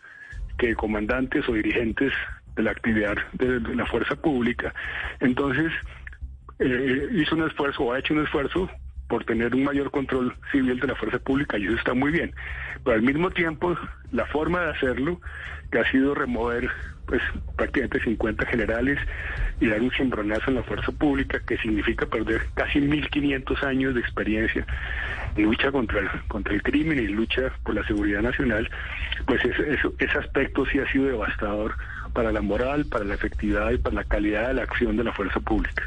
que 0.59 0.75
comandantes 0.75 1.49
o 1.49 1.53
dirigentes 1.53 2.13
de 2.55 2.63
la 2.63 2.71
actividad 2.71 3.17
de, 3.33 3.61
la 3.75 3.87
fuerza 3.87 4.17
pública. 4.17 4.75
Entonces, 5.21 5.73
eh, 6.59 7.09
hizo 7.13 7.35
un 7.35 7.47
esfuerzo 7.47 7.85
o 7.85 7.93
ha 7.93 7.99
hecho 7.99 8.15
un 8.15 8.25
esfuerzo 8.25 8.71
por 9.09 9.25
tener 9.25 9.55
un 9.55 9.65
mayor 9.65 9.91
control 9.91 10.35
civil 10.51 10.81
de 10.81 10.87
la 10.87 10.95
fuerza 10.95 11.19
pública 11.19 11.59
y 11.59 11.67
eso 11.67 11.77
está 11.77 11.95
muy 11.95 12.11
bien. 12.11 12.35
Pero 12.85 12.97
al 12.97 13.03
mismo 13.03 13.31
tiempo, 13.31 13.77
la 14.13 14.27
forma 14.27 14.61
de 14.63 14.71
hacerlo, 14.71 15.21
que 15.71 15.79
ha 15.79 15.91
sido 15.91 16.15
remover 16.15 16.71
pues 17.07 17.23
prácticamente 17.57 18.01
50 18.01 18.47
generales 18.47 18.99
y 19.61 19.69
dar 19.69 19.81
un 19.81 19.93
cimbronazo 19.93 20.51
en 20.51 20.57
la 20.57 20.63
fuerza 20.65 20.91
pública, 20.93 21.41
que 21.47 21.57
significa 21.59 22.07
perder 22.07 22.43
casi 22.55 22.81
1.500 22.81 23.63
años 23.63 23.95
de 23.95 24.01
experiencia 24.01 24.67
en 25.37 25.45
lucha 25.45 25.71
contra 25.71 26.01
el, 26.01 26.09
contra 26.29 26.53
el 26.53 26.63
crimen 26.63 26.99
y 26.99 27.07
lucha 27.07 27.53
por 27.65 27.77
la 27.77 27.87
seguridad 27.87 28.23
nacional, 28.23 28.69
pues 29.27 29.45
ese, 29.45 29.79
ese 29.99 30.19
aspecto 30.19 30.67
sí 30.67 30.81
ha 30.81 30.91
sido 30.91 31.07
devastador 31.07 31.77
para 32.13 32.33
la 32.33 32.41
moral, 32.41 32.87
para 32.87 33.05
la 33.05 33.15
efectividad 33.15 33.71
y 33.71 33.79
para 33.79 33.97
la 33.97 34.05
calidad 34.05 34.49
de 34.49 34.55
la 34.55 34.63
acción 34.63 34.97
de 34.97 35.05
la 35.05 35.13
fuerza 35.13 35.39
pública. 35.41 35.85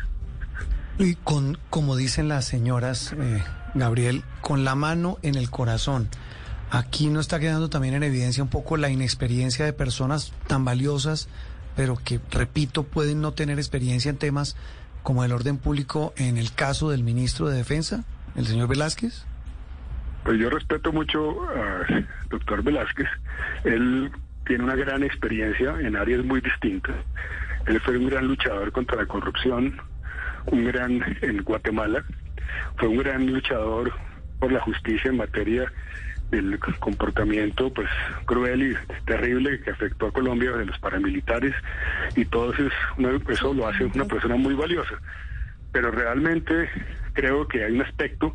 Y 0.99 1.15
con, 1.15 1.57
como 1.69 1.95
dicen 1.95 2.27
las 2.27 2.45
señoras, 2.45 3.13
eh, 3.13 3.41
Gabriel, 3.73 4.23
con 4.41 4.65
la 4.65 4.75
mano 4.75 5.17
en 5.21 5.35
el 5.35 5.49
corazón. 5.49 6.09
Aquí 6.71 7.07
no 7.07 7.21
está 7.21 7.39
quedando 7.39 7.69
también 7.69 7.95
en 7.95 8.03
evidencia 8.03 8.43
un 8.43 8.49
poco 8.49 8.75
la 8.75 8.89
inexperiencia 8.89 9.65
de 9.65 9.73
personas 9.73 10.33
tan 10.47 10.65
valiosas, 10.65 11.29
pero 11.75 11.95
que, 11.95 12.19
repito, 12.31 12.83
pueden 12.83 13.21
no 13.21 13.31
tener 13.31 13.57
experiencia 13.57 14.09
en 14.09 14.17
temas 14.17 14.57
como 15.01 15.23
el 15.23 15.31
orden 15.31 15.57
público 15.57 16.13
en 16.17 16.37
el 16.37 16.53
caso 16.53 16.89
del 16.89 17.03
ministro 17.03 17.47
de 17.47 17.57
Defensa, 17.57 18.03
el 18.35 18.45
señor 18.45 18.67
Velázquez? 18.67 19.25
Pues 20.23 20.37
yo 20.37 20.49
respeto 20.49 20.91
mucho 20.91 21.47
al 21.49 22.07
doctor 22.29 22.61
Velázquez. 22.61 23.07
Él 23.63 24.11
tiene 24.45 24.65
una 24.65 24.75
gran 24.75 25.03
experiencia 25.03 25.79
en 25.79 25.95
áreas 25.95 26.25
muy 26.25 26.41
distintas. 26.41 26.95
Él 27.65 27.79
fue 27.81 27.97
un 27.97 28.09
gran 28.09 28.27
luchador 28.27 28.71
contra 28.71 28.97
la 28.97 29.05
corrupción, 29.05 29.79
un 30.48 30.65
gran 30.65 31.17
en 31.22 31.43
Guatemala, 31.43 32.03
fue 32.77 32.88
un 32.88 32.98
gran 32.98 33.25
luchador 33.31 33.91
por 34.39 34.51
la 34.51 34.60
justicia 34.62 35.10
en 35.10 35.17
materia 35.17 35.72
del 36.31 36.60
comportamiento 36.79 37.74
pues 37.74 37.89
cruel 38.25 38.72
y 38.72 39.03
terrible 39.05 39.62
que 39.62 39.72
afectó 39.72 40.08
a 40.08 40.12
Colombia 40.12 40.51
de 40.51 40.65
los 40.65 40.77
paramilitares 40.79 41.55
y 42.15 42.25
todo 42.25 42.53
eso, 42.53 42.69
eso 43.29 43.53
lo 43.53 43.67
hace 43.67 43.86
una 43.86 44.05
persona 44.05 44.36
muy 44.36 44.53
valiosa. 44.53 44.96
Pero 45.72 45.91
realmente 45.91 46.69
creo 47.13 47.48
que 47.48 47.63
hay 47.63 47.74
un 47.74 47.81
aspecto 47.81 48.34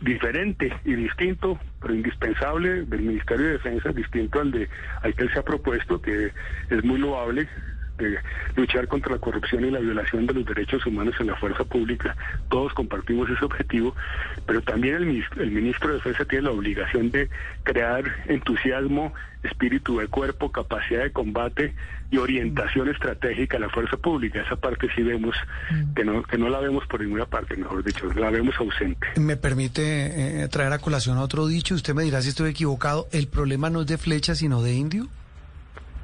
diferente 0.00 0.72
y 0.84 0.94
distinto, 0.94 1.58
pero 1.80 1.94
indispensable 1.94 2.84
del 2.84 3.02
Ministerio 3.02 3.46
de 3.46 3.52
Defensa, 3.52 3.90
distinto 3.90 4.40
al 4.40 4.50
de 4.50 4.68
al 5.02 5.14
que 5.14 5.22
él 5.22 5.32
se 5.32 5.38
ha 5.38 5.42
propuesto, 5.42 6.02
que 6.02 6.32
es 6.70 6.84
muy 6.84 6.98
loable, 6.98 7.48
luchar 8.56 8.88
contra 8.88 9.12
la 9.12 9.18
corrupción 9.18 9.64
y 9.64 9.70
la 9.70 9.80
violación 9.80 10.26
de 10.26 10.34
los 10.34 10.44
derechos 10.44 10.84
humanos 10.86 11.14
en 11.20 11.28
la 11.28 11.36
fuerza 11.36 11.64
pública. 11.64 12.16
Todos 12.48 12.72
compartimos 12.74 13.28
ese 13.30 13.44
objetivo, 13.44 13.94
pero 14.46 14.62
también 14.62 14.96
el, 14.96 15.24
el 15.38 15.50
ministro 15.50 15.88
de 15.88 15.94
Defensa 15.96 16.24
tiene 16.24 16.44
la 16.44 16.50
obligación 16.52 17.10
de 17.10 17.28
crear 17.62 18.04
entusiasmo, 18.26 19.12
espíritu 19.42 19.98
de 19.98 20.08
cuerpo, 20.08 20.52
capacidad 20.52 21.02
de 21.02 21.12
combate 21.12 21.74
y 22.10 22.18
orientación 22.18 22.88
estratégica 22.88 23.56
a 23.56 23.60
la 23.60 23.68
fuerza 23.70 23.96
pública. 23.96 24.42
Esa 24.42 24.56
parte 24.56 24.88
sí 24.94 25.02
vemos 25.02 25.36
que 25.94 26.04
no, 26.04 26.22
que 26.22 26.36
no 26.36 26.48
la 26.48 26.60
vemos 26.60 26.86
por 26.86 27.00
ninguna 27.00 27.26
parte, 27.26 27.56
mejor 27.56 27.84
dicho, 27.84 28.06
la 28.14 28.30
vemos 28.30 28.54
ausente. 28.58 29.06
Me 29.16 29.36
permite 29.36 30.42
eh, 30.42 30.48
traer 30.48 30.72
a 30.72 30.78
colación 30.78 31.18
otro 31.18 31.46
dicho, 31.46 31.74
usted 31.74 31.94
me 31.94 32.02
dirá 32.02 32.20
si 32.22 32.30
estoy 32.30 32.50
equivocado, 32.50 33.08
el 33.12 33.28
problema 33.28 33.70
no 33.70 33.82
es 33.82 33.86
de 33.86 33.98
flecha, 33.98 34.34
sino 34.34 34.62
de 34.62 34.74
indio. 34.74 35.08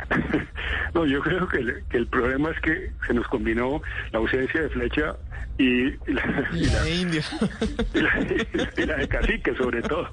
no, 0.94 1.06
yo 1.06 1.20
creo 1.20 1.48
que, 1.48 1.82
el 1.90 2.06
problema 2.08 2.50
es 2.50 2.60
que 2.60 2.92
se 3.06 3.14
nos 3.14 3.26
combinó 3.28 3.82
la 4.12 4.18
ausencia 4.18 4.62
de 4.62 4.68
flecha 4.68 5.16
y 5.58 5.90
la, 6.12 6.82
de 6.82 6.94
indio. 6.94 7.22
Y 7.94 8.84
la, 8.84 8.96
de 8.96 9.08
cacique, 9.08 9.54
sobre 9.56 9.80
todo. 9.80 10.08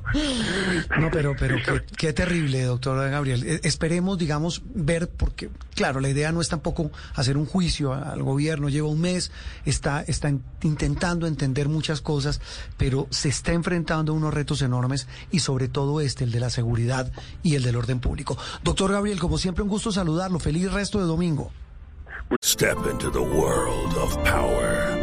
No, 1.00 1.12
pero, 1.12 1.36
pero 1.38 1.58
qué, 1.98 2.14
terrible, 2.14 2.64
doctor 2.64 3.10
Gabriel. 3.10 3.44
E, 3.44 3.60
esperemos, 3.64 4.18
digamos, 4.18 4.62
ver, 4.74 5.10
porque, 5.10 5.50
claro, 5.76 6.00
la 6.00 6.10
idea 6.10 6.32
no 6.32 6.40
es 6.40 6.48
tampoco 6.48 6.92
hacer 7.14 7.36
un 7.38 7.46
juicio 7.46 7.94
al 7.94 8.24
gobierno. 8.24 8.70
Lleva 8.70 8.88
un 8.88 9.02
mes, 9.02 9.32
está, 9.66 10.02
está 10.02 10.32
intentando 10.62 11.28
entender 11.28 11.68
muchas 11.68 12.00
cosas, 12.00 12.40
pero 12.78 13.08
se 13.10 13.28
está 13.28 13.52
enfrentando 13.52 14.14
a 14.14 14.16
unos 14.16 14.34
retos 14.34 14.62
enormes 14.62 15.08
y 15.30 15.40
sobre 15.40 15.68
todo 15.68 16.00
este, 16.00 16.24
el 16.24 16.32
de 16.32 16.40
la 16.40 16.50
seguridad 16.50 17.12
y 17.42 17.56
el 17.56 17.64
del 17.64 17.76
orden 17.76 18.00
público. 18.00 18.38
Doctor 18.64 18.94
Gabriel, 18.94 19.20
como 19.20 19.38
siempre, 19.38 19.64
un 19.64 19.70
gusto 19.70 19.92
saludarlo. 19.92 20.40
Feliz 20.40 20.72
resto 20.72 21.00
de 21.00 21.06
domingo. 21.06 21.52
Step 22.42 22.78
into 22.90 23.10
the 23.10 23.22
world 23.22 23.94
of 23.98 24.16
power, 24.24 25.03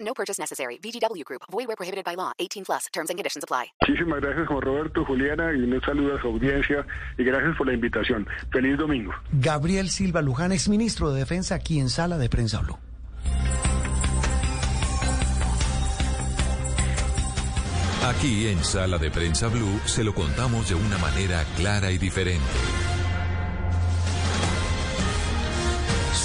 No 0.00 0.12
purchase 0.14 0.38
necessary. 0.38 0.78
VGW 0.78 1.24
Group. 1.24 1.42
Void 1.50 1.66
where 1.68 1.76
prohibited 1.76 2.04
by 2.04 2.14
law. 2.16 2.32
18 2.38 2.64
plus. 2.64 2.86
Terms 2.92 3.10
and 3.10 3.18
conditions 3.18 3.42
apply. 3.44 3.72
Muchísimas 3.86 4.20
gracias, 4.20 4.48
Juan 4.48 4.60
Roberto, 4.60 5.04
Juliana, 5.04 5.52
y 5.52 5.62
un 5.62 5.80
saludo 5.80 6.16
a 6.16 6.20
su 6.20 6.28
audiencia. 6.28 6.86
Y 7.16 7.24
gracias 7.24 7.56
por 7.56 7.66
la 7.66 7.74
invitación. 7.74 8.26
Feliz 8.52 8.76
domingo. 8.76 9.12
Gabriel 9.32 9.88
Silva 9.90 10.22
Luján, 10.22 10.52
exministro 10.52 11.12
de 11.12 11.20
Defensa, 11.20 11.54
aquí 11.54 11.78
en 11.80 11.88
Sala 11.88 12.18
de 12.18 12.28
Prensa 12.28 12.60
Blue. 12.60 12.78
Aquí 18.02 18.48
en 18.48 18.64
Sala 18.64 18.98
de 18.98 19.10
Prensa 19.10 19.48
Blue 19.48 19.78
se 19.84 20.02
lo 20.02 20.14
contamos 20.14 20.68
de 20.68 20.74
una 20.74 20.98
manera 20.98 21.44
clara 21.56 21.90
y 21.90 21.98
diferente. 21.98 22.42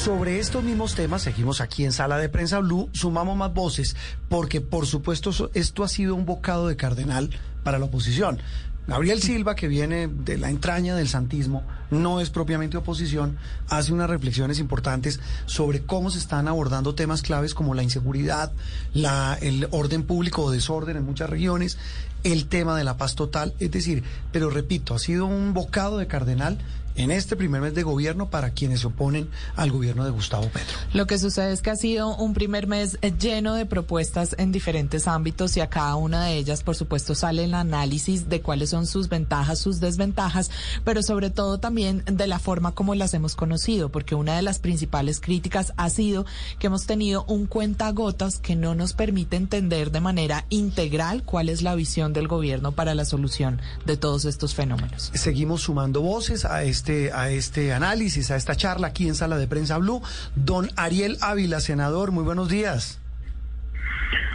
Sobre 0.06 0.38
estos 0.38 0.64
mismos 0.64 0.94
temas, 0.94 1.24
seguimos 1.24 1.62
aquí 1.62 1.84
en 1.84 1.92
Sala 1.92 2.20
de 2.20 2.30
Prensa 2.30 2.60
Blue, 2.60 2.92
sumamos 2.94 3.36
más 3.36 3.52
voces, 3.52 3.96
porque 4.30 4.62
por 4.62 4.86
supuesto 4.86 5.32
esto 5.56 5.84
ha 5.84 5.88
sido 5.88 6.14
un 6.14 6.28
bocado 6.28 6.68
de 6.68 6.76
cardenal 6.76 7.32
para 7.64 7.80
la 7.80 7.86
oposición. 7.86 8.38
Gabriel 8.86 9.20
Silva, 9.20 9.56
que 9.56 9.68
viene 9.68 10.08
de 10.08 10.38
la 10.38 10.52
entraña 10.52 10.96
del 10.96 11.08
santismo, 11.08 11.64
no 11.90 12.22
es 12.22 12.30
propiamente 12.30 12.78
oposición, 12.78 13.40
hace 13.68 13.94
unas 13.94 14.08
reflexiones 14.08 14.60
importantes 14.60 15.20
sobre 15.48 15.82
cómo 15.82 16.12
se 16.12 16.20
están 16.20 16.48
abordando 16.48 16.94
temas 16.94 17.24
claves 17.24 17.56
como 17.56 17.74
la 17.74 17.82
inseguridad, 17.82 18.52
la, 18.94 19.40
el 19.42 19.68
orden 19.72 20.04
público 20.04 20.44
o 20.44 20.52
desorden 20.52 20.98
en 20.98 21.04
muchas 21.04 21.32
regiones, 21.32 21.80
el 22.24 22.46
tema 22.46 22.78
de 22.78 22.84
la 22.84 22.98
paz 22.98 23.16
total, 23.16 23.56
es 23.58 23.72
decir, 23.72 24.04
pero 24.32 24.52
repito, 24.52 24.94
ha 24.94 25.00
sido 25.00 25.26
un 25.26 25.56
bocado 25.56 25.98
de 25.98 26.06
cardenal 26.06 26.60
en 26.96 27.12
este 27.12 27.36
primer 27.36 27.62
mes 27.62 27.74
de 27.74 27.84
gobierno 27.84 28.30
para 28.30 28.52
quienes 28.52 28.82
se 28.82 28.88
oponen 28.88 29.30
al 29.56 29.72
gobierno 29.72 30.06
de 30.06 30.12
Gustavo 30.12 30.48
Petro. 30.50 30.78
Lo 30.94 31.08
que 31.08 31.18
sucede 31.18 31.52
es 31.52 31.62
que 31.62 31.70
ha 31.70 31.76
sido 31.76 32.16
un 32.16 32.34
primer 32.34 32.68
mes 32.68 32.98
lleno 33.20 33.54
de 33.56 33.66
propuestas 33.66 34.36
en 34.38 34.52
diferentes 34.52 35.08
ámbitos 35.08 35.58
y 35.58 35.62
a 35.62 35.70
cada 35.70 35.96
una 35.96 36.26
de 36.26 36.38
ellas, 36.38 36.64
por 36.64 36.76
supuesto, 36.76 37.16
sale 37.16 37.44
el 37.44 37.54
análisis 37.54 38.30
de 38.30 38.42
cuáles 38.42 38.70
son 38.70 38.88
sus 38.88 39.10
ventajas, 39.10 39.60
sus 39.60 39.80
desventajas, 39.80 40.52
pero 40.84 41.04
sobre 41.04 41.30
todo 41.30 41.60
también 41.60 42.04
de 42.06 42.28
la 42.28 42.40
forma 42.40 42.72
como 42.74 42.96
las 42.96 43.14
hemos 43.14 43.36
conocido, 43.36 43.90
porque 43.90 44.16
una 44.16 44.36
de 44.36 44.42
las 44.42 44.60
principales 44.60 45.20
críticas 45.20 45.74
ha 45.78 45.90
sido 45.90 46.26
que 46.60 46.68
hemos 46.68 46.86
tenido 46.86 47.26
un 47.28 47.46
cuentagotas 47.46 48.40
que 48.40 48.56
no 48.56 48.76
nos 48.76 48.94
permite 48.94 49.36
entender 49.36 49.92
de 49.92 50.02
manera 50.02 50.46
integral 50.50 51.24
cuál 51.24 51.50
es 51.50 51.62
la 51.62 51.76
visión 51.76 52.14
del 52.14 52.28
gobierno 52.28 52.72
para 52.72 52.96
la 52.96 53.06
solución 53.06 53.62
de 53.86 53.98
todos 53.98 54.26
estos 54.26 54.56
fenómenos. 54.56 55.12
Seguimos 55.14 55.64
sumando 55.64 56.02
voces 56.02 56.46
a 56.46 56.64
este 56.64 56.85
este, 56.86 57.12
a 57.14 57.32
este 57.32 57.74
análisis, 57.74 58.30
a 58.30 58.36
esta 58.36 58.56
charla 58.56 58.86
aquí 58.88 59.08
en 59.08 59.16
Sala 59.16 59.38
de 59.38 59.48
Prensa 59.48 59.80
Blue. 59.80 60.04
Don 60.36 60.70
Ariel 60.76 61.18
Ávila, 61.20 61.60
senador, 61.60 62.12
muy 62.12 62.24
buenos 62.24 62.48
días. 62.48 63.00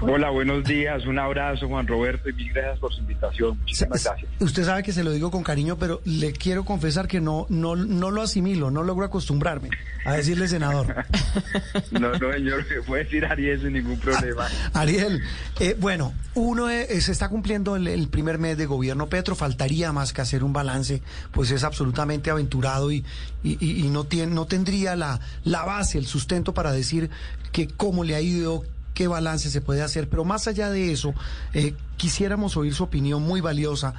Hola, 0.00 0.30
buenos 0.30 0.64
días. 0.64 1.04
Un 1.06 1.18
abrazo, 1.18 1.68
Juan 1.68 1.87
Roberto, 1.87 2.30
y 2.30 2.32
mil 2.32 2.52
gracias 2.52 2.78
por 2.78 2.92
su 2.92 3.00
invitación. 3.00 3.58
Muchísimas 3.58 4.04
gracias. 4.04 4.30
Usted 4.40 4.64
sabe 4.64 4.82
que 4.82 4.92
se 4.92 5.04
lo 5.04 5.12
digo 5.12 5.30
con 5.30 5.42
cariño, 5.42 5.76
pero 5.78 6.00
le 6.04 6.32
quiero 6.32 6.64
confesar 6.64 7.06
que 7.06 7.20
no, 7.20 7.46
no, 7.49 7.76
no 7.76 8.10
lo 8.10 8.22
asimilo, 8.22 8.70
no 8.70 8.82
logro 8.82 9.04
acostumbrarme 9.04 9.68
a 10.04 10.14
decirle 10.14 10.49
senador. 10.49 11.04
no, 11.90 12.12
no, 12.12 12.32
señor, 12.32 12.64
puede 12.87 13.04
decir 13.04 13.26
Ariel 13.26 13.60
sin 13.60 13.75
ningún 13.75 13.99
problema. 13.99 14.49
Ariel, 14.75 15.22
eh, 15.58 15.76
bueno, 15.78 16.14
uno 16.34 16.68
se 16.68 17.12
está 17.12 17.28
cumpliendo 17.28 17.76
el, 17.76 18.08
primer 18.08 18.38
mes 18.38 18.56
de 18.56 18.66
gobierno 18.66 19.08
Petro, 19.08 19.34
faltaría 19.34 19.92
más 19.92 20.12
que 20.12 20.22
hacer 20.22 20.42
un 20.44 20.52
balance, 20.52 21.02
pues 21.30 21.50
es 21.50 21.64
absolutamente 21.64 22.30
aventurado 22.30 22.90
y, 22.90 23.04
y, 23.42 23.84
y 23.84 23.88
no, 23.88 24.04
tiene, 24.04 24.32
no 24.34 24.46
tendría 24.46 24.96
la, 24.96 25.20
la 25.44 25.64
base, 25.64 25.99
el 25.99 26.06
sustento 26.06 26.54
para 26.54 26.72
decir 26.72 27.10
que 27.52 27.68
cómo 27.68 28.04
le 28.04 28.14
ha 28.14 28.20
ido 28.20 28.64
qué 29.00 29.09
balance 29.09 29.49
se 29.49 29.62
puede 29.62 29.80
hacer. 29.80 30.11
Pero 30.11 30.26
más 30.26 30.47
allá 30.47 30.69
de 30.69 30.92
eso, 30.92 31.14
eh, 31.54 31.73
quisiéramos 31.97 32.59
oír 32.59 32.75
su 32.75 32.85
opinión 32.85 33.23
muy 33.23 33.40
valiosa 33.40 33.95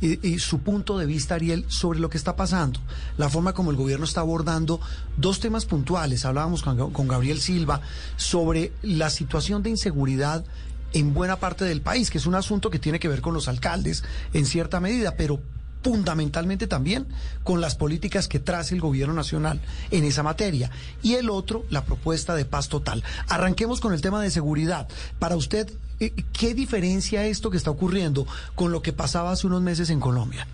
y, 0.00 0.24
y 0.24 0.38
su 0.38 0.60
punto 0.60 0.96
de 0.96 1.06
vista, 1.06 1.34
Ariel, 1.34 1.64
sobre 1.66 1.98
lo 1.98 2.08
que 2.08 2.16
está 2.16 2.36
pasando, 2.36 2.78
la 3.18 3.28
forma 3.28 3.52
como 3.52 3.72
el 3.72 3.76
gobierno 3.76 4.04
está 4.04 4.20
abordando 4.20 4.80
dos 5.16 5.40
temas 5.40 5.66
puntuales. 5.66 6.24
Hablábamos 6.24 6.62
con, 6.62 6.92
con 6.92 7.08
Gabriel 7.08 7.40
Silva 7.40 7.80
sobre 8.14 8.70
la 8.82 9.10
situación 9.10 9.64
de 9.64 9.70
inseguridad 9.70 10.44
en 10.92 11.14
buena 11.14 11.34
parte 11.40 11.64
del 11.64 11.80
país, 11.80 12.08
que 12.08 12.18
es 12.18 12.26
un 12.26 12.36
asunto 12.36 12.70
que 12.70 12.78
tiene 12.78 13.00
que 13.00 13.08
ver 13.08 13.22
con 13.22 13.34
los 13.34 13.48
alcaldes 13.48 14.04
en 14.34 14.46
cierta 14.46 14.78
medida, 14.78 15.16
pero 15.16 15.40
fundamentalmente 15.84 16.66
también 16.66 17.06
con 17.44 17.60
las 17.60 17.76
políticas 17.76 18.26
que 18.26 18.40
trace 18.40 18.74
el 18.74 18.80
gobierno 18.80 19.14
nacional 19.14 19.60
en 19.90 20.04
esa 20.04 20.22
materia. 20.22 20.70
Y 21.02 21.14
el 21.14 21.28
otro, 21.28 21.64
la 21.70 21.84
propuesta 21.84 22.34
de 22.34 22.46
paz 22.46 22.68
total. 22.68 23.04
Arranquemos 23.28 23.80
con 23.80 23.92
el 23.92 24.00
tema 24.00 24.22
de 24.22 24.30
seguridad. 24.30 24.88
Para 25.18 25.36
usted, 25.36 25.70
eh, 26.00 26.12
¿qué 26.32 26.54
diferencia 26.54 27.26
esto 27.26 27.50
que 27.50 27.58
está 27.58 27.70
ocurriendo 27.70 28.26
con 28.54 28.72
lo 28.72 28.80
que 28.80 28.94
pasaba 28.94 29.30
hace 29.30 29.46
unos 29.46 29.60
meses 29.60 29.90
en 29.90 30.00
Colombia? 30.00 30.46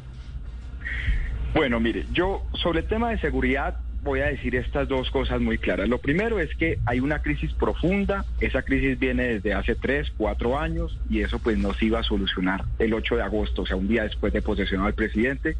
Bueno, 1.54 1.80
mire, 1.80 2.06
yo 2.12 2.42
sobre 2.62 2.80
el 2.80 2.88
tema 2.88 3.10
de 3.10 3.20
seguridad 3.20 3.76
voy 4.02 4.20
a 4.20 4.26
decir 4.26 4.54
estas 4.56 4.88
dos 4.88 5.10
cosas 5.10 5.40
muy 5.40 5.58
claras. 5.58 5.88
Lo 5.88 5.98
primero 5.98 6.38
es 6.40 6.54
que 6.56 6.78
hay 6.86 7.00
una 7.00 7.20
crisis 7.20 7.52
profunda, 7.52 8.24
esa 8.40 8.62
crisis 8.62 8.98
viene 8.98 9.24
desde 9.24 9.54
hace 9.54 9.74
tres, 9.74 10.10
cuatro 10.16 10.58
años 10.58 10.98
y 11.08 11.20
eso 11.20 11.38
pues 11.38 11.58
no 11.58 11.74
se 11.74 11.86
iba 11.86 12.00
a 12.00 12.02
solucionar 12.02 12.64
el 12.78 12.94
8 12.94 13.16
de 13.16 13.22
agosto, 13.22 13.62
o 13.62 13.66
sea, 13.66 13.76
un 13.76 13.88
día 13.88 14.04
después 14.04 14.32
de 14.32 14.42
posesión 14.42 14.82
al 14.82 14.94
presidente. 14.94 15.56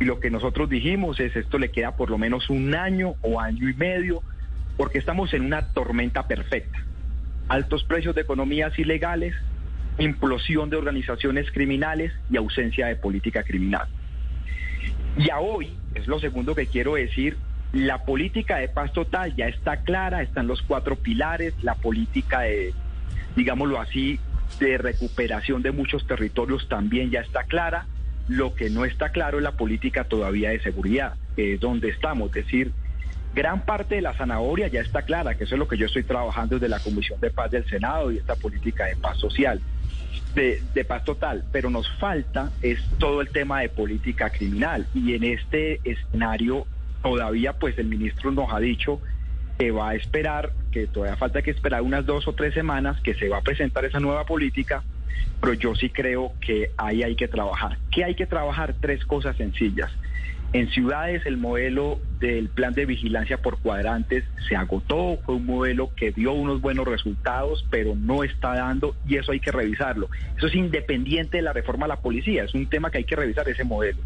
Y 0.00 0.04
lo 0.04 0.20
que 0.20 0.30
nosotros 0.30 0.68
dijimos 0.68 1.20
es 1.20 1.34
esto 1.36 1.58
le 1.58 1.70
queda 1.70 1.96
por 1.96 2.10
lo 2.10 2.18
menos 2.18 2.50
un 2.50 2.74
año 2.74 3.14
o 3.22 3.40
año 3.40 3.68
y 3.68 3.74
medio 3.74 4.22
porque 4.76 4.98
estamos 4.98 5.32
en 5.34 5.42
una 5.42 5.68
tormenta 5.68 6.26
perfecta. 6.26 6.78
Altos 7.48 7.84
precios 7.84 8.14
de 8.14 8.22
economías 8.22 8.76
ilegales, 8.78 9.34
implosión 9.98 10.70
de 10.70 10.76
organizaciones 10.76 11.50
criminales 11.52 12.12
y 12.30 12.36
ausencia 12.36 12.86
de 12.86 12.96
política 12.96 13.42
criminal. 13.44 13.86
Y 15.16 15.30
a 15.30 15.38
hoy, 15.38 15.76
es 15.94 16.08
lo 16.08 16.18
segundo 16.18 16.54
que 16.54 16.66
quiero 16.66 16.94
decir, 16.94 17.36
la 17.74 18.04
política 18.04 18.58
de 18.58 18.68
paz 18.68 18.92
total 18.92 19.34
ya 19.34 19.48
está 19.48 19.78
clara, 19.78 20.22
están 20.22 20.46
los 20.46 20.62
cuatro 20.62 20.94
pilares, 20.94 21.54
la 21.62 21.74
política 21.74 22.40
de, 22.40 22.72
digámoslo 23.34 23.80
así, 23.80 24.20
de 24.60 24.78
recuperación 24.78 25.60
de 25.60 25.72
muchos 25.72 26.06
territorios 26.06 26.68
también 26.68 27.10
ya 27.10 27.20
está 27.20 27.42
clara. 27.42 27.86
Lo 28.28 28.54
que 28.54 28.70
no 28.70 28.84
está 28.84 29.08
claro 29.08 29.38
es 29.38 29.42
la 29.42 29.52
política 29.52 30.04
todavía 30.04 30.50
de 30.50 30.60
seguridad, 30.60 31.14
que 31.34 31.54
es 31.54 31.60
donde 31.60 31.88
estamos. 31.88 32.28
Es 32.28 32.44
decir, 32.44 32.70
gran 33.34 33.64
parte 33.64 33.96
de 33.96 34.02
la 34.02 34.14
zanahoria 34.14 34.68
ya 34.68 34.80
está 34.80 35.02
clara, 35.02 35.34
que 35.34 35.42
eso 35.42 35.56
es 35.56 35.58
lo 35.58 35.66
que 35.66 35.76
yo 35.76 35.86
estoy 35.86 36.04
trabajando 36.04 36.54
desde 36.54 36.68
la 36.68 36.78
Comisión 36.78 37.20
de 37.20 37.30
Paz 37.30 37.50
del 37.50 37.68
Senado 37.68 38.12
y 38.12 38.18
esta 38.18 38.36
política 38.36 38.84
de 38.84 38.94
paz 38.94 39.18
social, 39.18 39.60
de, 40.36 40.62
de 40.72 40.84
paz 40.84 41.04
total. 41.04 41.44
Pero 41.50 41.70
nos 41.70 41.90
falta 41.98 42.52
es 42.62 42.78
todo 42.98 43.20
el 43.20 43.30
tema 43.30 43.62
de 43.62 43.68
política 43.68 44.30
criminal. 44.30 44.86
Y 44.94 45.14
en 45.14 45.24
este 45.24 45.80
escenario 45.82 46.68
todavía 47.04 47.52
pues 47.52 47.78
el 47.78 47.86
ministro 47.86 48.32
nos 48.32 48.50
ha 48.50 48.58
dicho 48.58 48.98
que 49.58 49.70
va 49.70 49.90
a 49.90 49.94
esperar, 49.94 50.52
que 50.72 50.86
todavía 50.86 51.16
falta 51.16 51.42
que 51.42 51.50
esperar 51.50 51.82
unas 51.82 52.06
dos 52.06 52.26
o 52.26 52.32
tres 52.32 52.54
semanas, 52.54 52.98
que 53.02 53.12
se 53.14 53.28
va 53.28 53.38
a 53.38 53.42
presentar 53.42 53.84
esa 53.84 54.00
nueva 54.00 54.24
política, 54.24 54.82
pero 55.38 55.52
yo 55.52 55.74
sí 55.74 55.90
creo 55.90 56.32
que 56.40 56.70
ahí 56.78 57.02
hay 57.02 57.14
que 57.14 57.28
trabajar. 57.28 57.76
¿Qué 57.92 58.04
hay 58.04 58.14
que 58.14 58.24
trabajar? 58.26 58.74
Tres 58.80 59.04
cosas 59.04 59.36
sencillas. 59.36 59.92
En 60.54 60.70
ciudades 60.70 61.26
el 61.26 61.36
modelo 61.36 62.00
del 62.20 62.48
plan 62.48 62.72
de 62.72 62.86
vigilancia 62.86 63.42
por 63.42 63.58
cuadrantes 63.58 64.24
se 64.48 64.56
agotó, 64.56 65.18
fue 65.26 65.34
un 65.34 65.44
modelo 65.44 65.90
que 65.94 66.10
dio 66.10 66.32
unos 66.32 66.62
buenos 66.62 66.86
resultados, 66.86 67.66
pero 67.70 67.94
no 67.94 68.24
está 68.24 68.54
dando 68.54 68.96
y 69.06 69.16
eso 69.16 69.32
hay 69.32 69.40
que 69.40 69.52
revisarlo. 69.52 70.08
Eso 70.38 70.46
es 70.46 70.54
independiente 70.54 71.36
de 71.36 71.42
la 71.42 71.52
reforma 71.52 71.84
a 71.84 71.88
la 71.88 72.00
policía, 72.00 72.44
es 72.44 72.54
un 72.54 72.66
tema 72.66 72.90
que 72.90 72.98
hay 72.98 73.04
que 73.04 73.16
revisar 73.16 73.46
ese 73.48 73.64
modelo. 73.64 73.98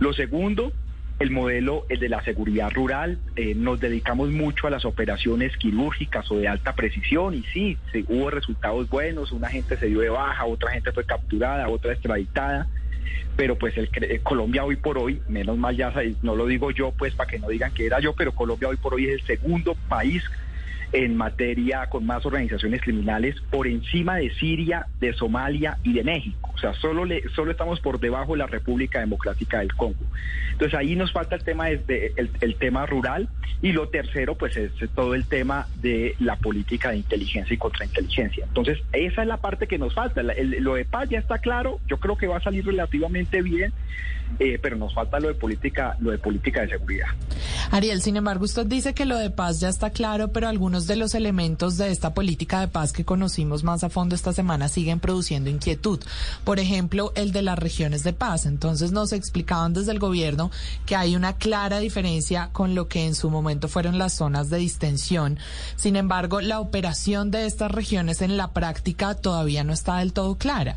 Lo 0.00 0.12
segundo, 0.12 0.72
el 1.18 1.30
modelo 1.30 1.86
el 1.88 2.00
de 2.00 2.08
la 2.08 2.22
seguridad 2.22 2.70
rural. 2.70 3.18
Eh, 3.36 3.54
nos 3.54 3.80
dedicamos 3.80 4.30
mucho 4.30 4.66
a 4.66 4.70
las 4.70 4.84
operaciones 4.84 5.56
quirúrgicas 5.56 6.30
o 6.30 6.36
de 6.36 6.48
alta 6.48 6.74
precisión 6.74 7.34
y 7.34 7.42
sí, 7.52 7.78
hubo 8.08 8.30
resultados 8.30 8.88
buenos, 8.88 9.32
una 9.32 9.48
gente 9.48 9.76
se 9.76 9.86
dio 9.86 10.00
de 10.00 10.10
baja, 10.10 10.44
otra 10.44 10.72
gente 10.72 10.92
fue 10.92 11.04
capturada, 11.04 11.68
otra 11.68 11.92
extraditada, 11.92 12.68
pero 13.36 13.56
pues 13.56 13.76
el, 13.78 13.88
eh, 13.94 14.20
Colombia 14.22 14.64
hoy 14.64 14.76
por 14.76 14.98
hoy, 14.98 15.20
menos 15.28 15.56
mal 15.56 15.76
ya 15.76 15.92
no 16.22 16.36
lo 16.36 16.46
digo 16.46 16.70
yo 16.70 16.92
pues 16.92 17.14
para 17.14 17.30
que 17.30 17.38
no 17.38 17.48
digan 17.48 17.72
que 17.72 17.86
era 17.86 18.00
yo, 18.00 18.14
pero 18.14 18.32
Colombia 18.32 18.68
hoy 18.68 18.76
por 18.76 18.94
hoy 18.94 19.06
es 19.06 19.20
el 19.20 19.26
segundo 19.26 19.76
país 19.88 20.22
en 20.92 21.16
materia 21.16 21.86
con 21.88 22.04
más 22.04 22.24
organizaciones 22.26 22.80
criminales 22.82 23.36
por 23.50 23.66
encima 23.66 24.16
de 24.16 24.30
Siria, 24.34 24.86
de 25.00 25.12
Somalia 25.14 25.78
y 25.82 25.94
de 25.94 26.04
México. 26.04 26.50
O 26.54 26.58
sea, 26.58 26.74
solo, 26.74 27.04
le, 27.04 27.28
solo 27.30 27.50
estamos 27.50 27.80
por 27.80 27.98
debajo 27.98 28.32
de 28.32 28.38
la 28.38 28.46
República 28.46 29.00
Democrática 29.00 29.60
del 29.60 29.74
Congo. 29.74 30.04
Entonces 30.52 30.78
ahí 30.78 30.94
nos 30.94 31.12
falta 31.12 31.34
el 31.34 31.42
tema, 31.42 31.66
desde 31.66 32.12
el, 32.16 32.54
tema 32.56 32.86
rural 32.86 33.28
y 33.62 33.72
lo 33.72 33.88
tercero 33.88 34.36
pues 34.36 34.56
es 34.56 34.70
todo 34.94 35.14
el 35.14 35.26
tema 35.26 35.66
de 35.80 36.14
la 36.20 36.36
política 36.36 36.90
de 36.90 36.98
inteligencia 36.98 37.54
y 37.54 37.56
contrainteligencia. 37.56 38.44
Entonces 38.46 38.78
esa 38.92 39.22
es 39.22 39.28
la 39.28 39.38
parte 39.38 39.66
que 39.66 39.78
nos 39.78 39.94
falta. 39.94 40.22
lo 40.22 40.74
de 40.74 40.84
paz 40.84 41.08
ya 41.08 41.18
está 41.18 41.38
claro, 41.38 41.80
yo 41.88 41.98
creo 41.98 42.16
que 42.16 42.26
va 42.26 42.36
a 42.36 42.42
salir 42.42 42.64
relativamente 42.64 43.42
bien. 43.42 43.72
Eh, 44.38 44.58
pero 44.60 44.76
nos 44.76 44.94
falta 44.94 45.20
lo 45.20 45.28
de 45.28 45.34
política, 45.34 45.96
lo 46.00 46.10
de 46.10 46.18
política 46.18 46.62
de 46.62 46.68
seguridad. 46.70 47.08
Ariel, 47.70 48.00
sin 48.00 48.16
embargo, 48.16 48.44
usted 48.44 48.66
dice 48.66 48.94
que 48.94 49.04
lo 49.04 49.18
de 49.18 49.30
paz 49.30 49.60
ya 49.60 49.68
está 49.68 49.90
claro, 49.90 50.32
pero 50.32 50.48
algunos 50.48 50.81
de 50.86 50.96
los 50.96 51.14
elementos 51.14 51.76
de 51.76 51.90
esta 51.90 52.14
política 52.14 52.60
de 52.60 52.68
paz 52.68 52.92
que 52.92 53.04
conocimos 53.04 53.64
más 53.64 53.84
a 53.84 53.88
fondo 53.88 54.14
esta 54.14 54.32
semana 54.32 54.68
siguen 54.68 55.00
produciendo 55.00 55.50
inquietud. 55.50 56.00
Por 56.44 56.58
ejemplo, 56.58 57.12
el 57.14 57.32
de 57.32 57.42
las 57.42 57.58
regiones 57.58 58.02
de 58.04 58.12
paz. 58.12 58.46
Entonces 58.46 58.92
nos 58.92 59.12
explicaban 59.12 59.72
desde 59.72 59.92
el 59.92 59.98
gobierno 59.98 60.50
que 60.86 60.96
hay 60.96 61.16
una 61.16 61.36
clara 61.36 61.78
diferencia 61.78 62.50
con 62.52 62.74
lo 62.74 62.88
que 62.88 63.06
en 63.06 63.14
su 63.14 63.30
momento 63.30 63.68
fueron 63.68 63.98
las 63.98 64.14
zonas 64.14 64.50
de 64.50 64.58
distensión. 64.58 65.38
Sin 65.76 65.96
embargo, 65.96 66.40
la 66.40 66.60
operación 66.60 67.30
de 67.30 67.46
estas 67.46 67.70
regiones 67.70 68.22
en 68.22 68.36
la 68.36 68.52
práctica 68.52 69.14
todavía 69.14 69.64
no 69.64 69.72
está 69.72 69.98
del 69.98 70.12
todo 70.12 70.36
clara. 70.36 70.76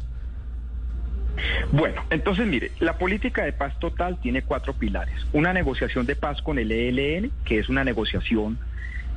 Bueno, 1.71 2.01
entonces 2.09 2.47
mire, 2.47 2.71
la 2.79 2.97
política 2.97 3.43
de 3.43 3.53
paz 3.53 3.77
total 3.79 4.19
tiene 4.21 4.43
cuatro 4.43 4.73
pilares. 4.73 5.15
Una 5.33 5.53
negociación 5.53 6.05
de 6.05 6.15
paz 6.15 6.41
con 6.41 6.59
el 6.59 6.71
ELN, 6.71 7.31
que 7.43 7.59
es 7.59 7.69
una 7.69 7.83
negociación 7.83 8.57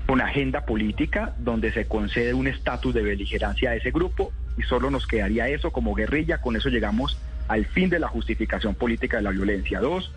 con 0.09 0.23
agenda 0.23 0.65
política 0.65 1.35
donde 1.37 1.71
se 1.71 1.87
concede 1.87 2.33
un 2.33 2.47
estatus 2.47 2.95
de 2.95 3.03
beligerancia 3.03 3.73
a 3.73 3.75
ese 3.75 3.91
grupo 3.91 4.33
y 4.57 4.63
solo 4.63 4.91
nos 4.91 5.07
quedaría 5.07 5.49
eso 5.49 5.71
como 5.71 5.95
guerrilla. 5.95 6.41
Con 6.41 6.57
eso 6.57 6.71
llegamos 6.71 7.21
al 7.47 7.67
fin 7.67 7.91
de 7.91 7.99
la 7.99 8.09
justificación 8.09 8.75
política 8.75 9.19
de 9.19 9.25
la 9.25 9.33
violencia. 9.33 9.81
Dos, 9.81 10.11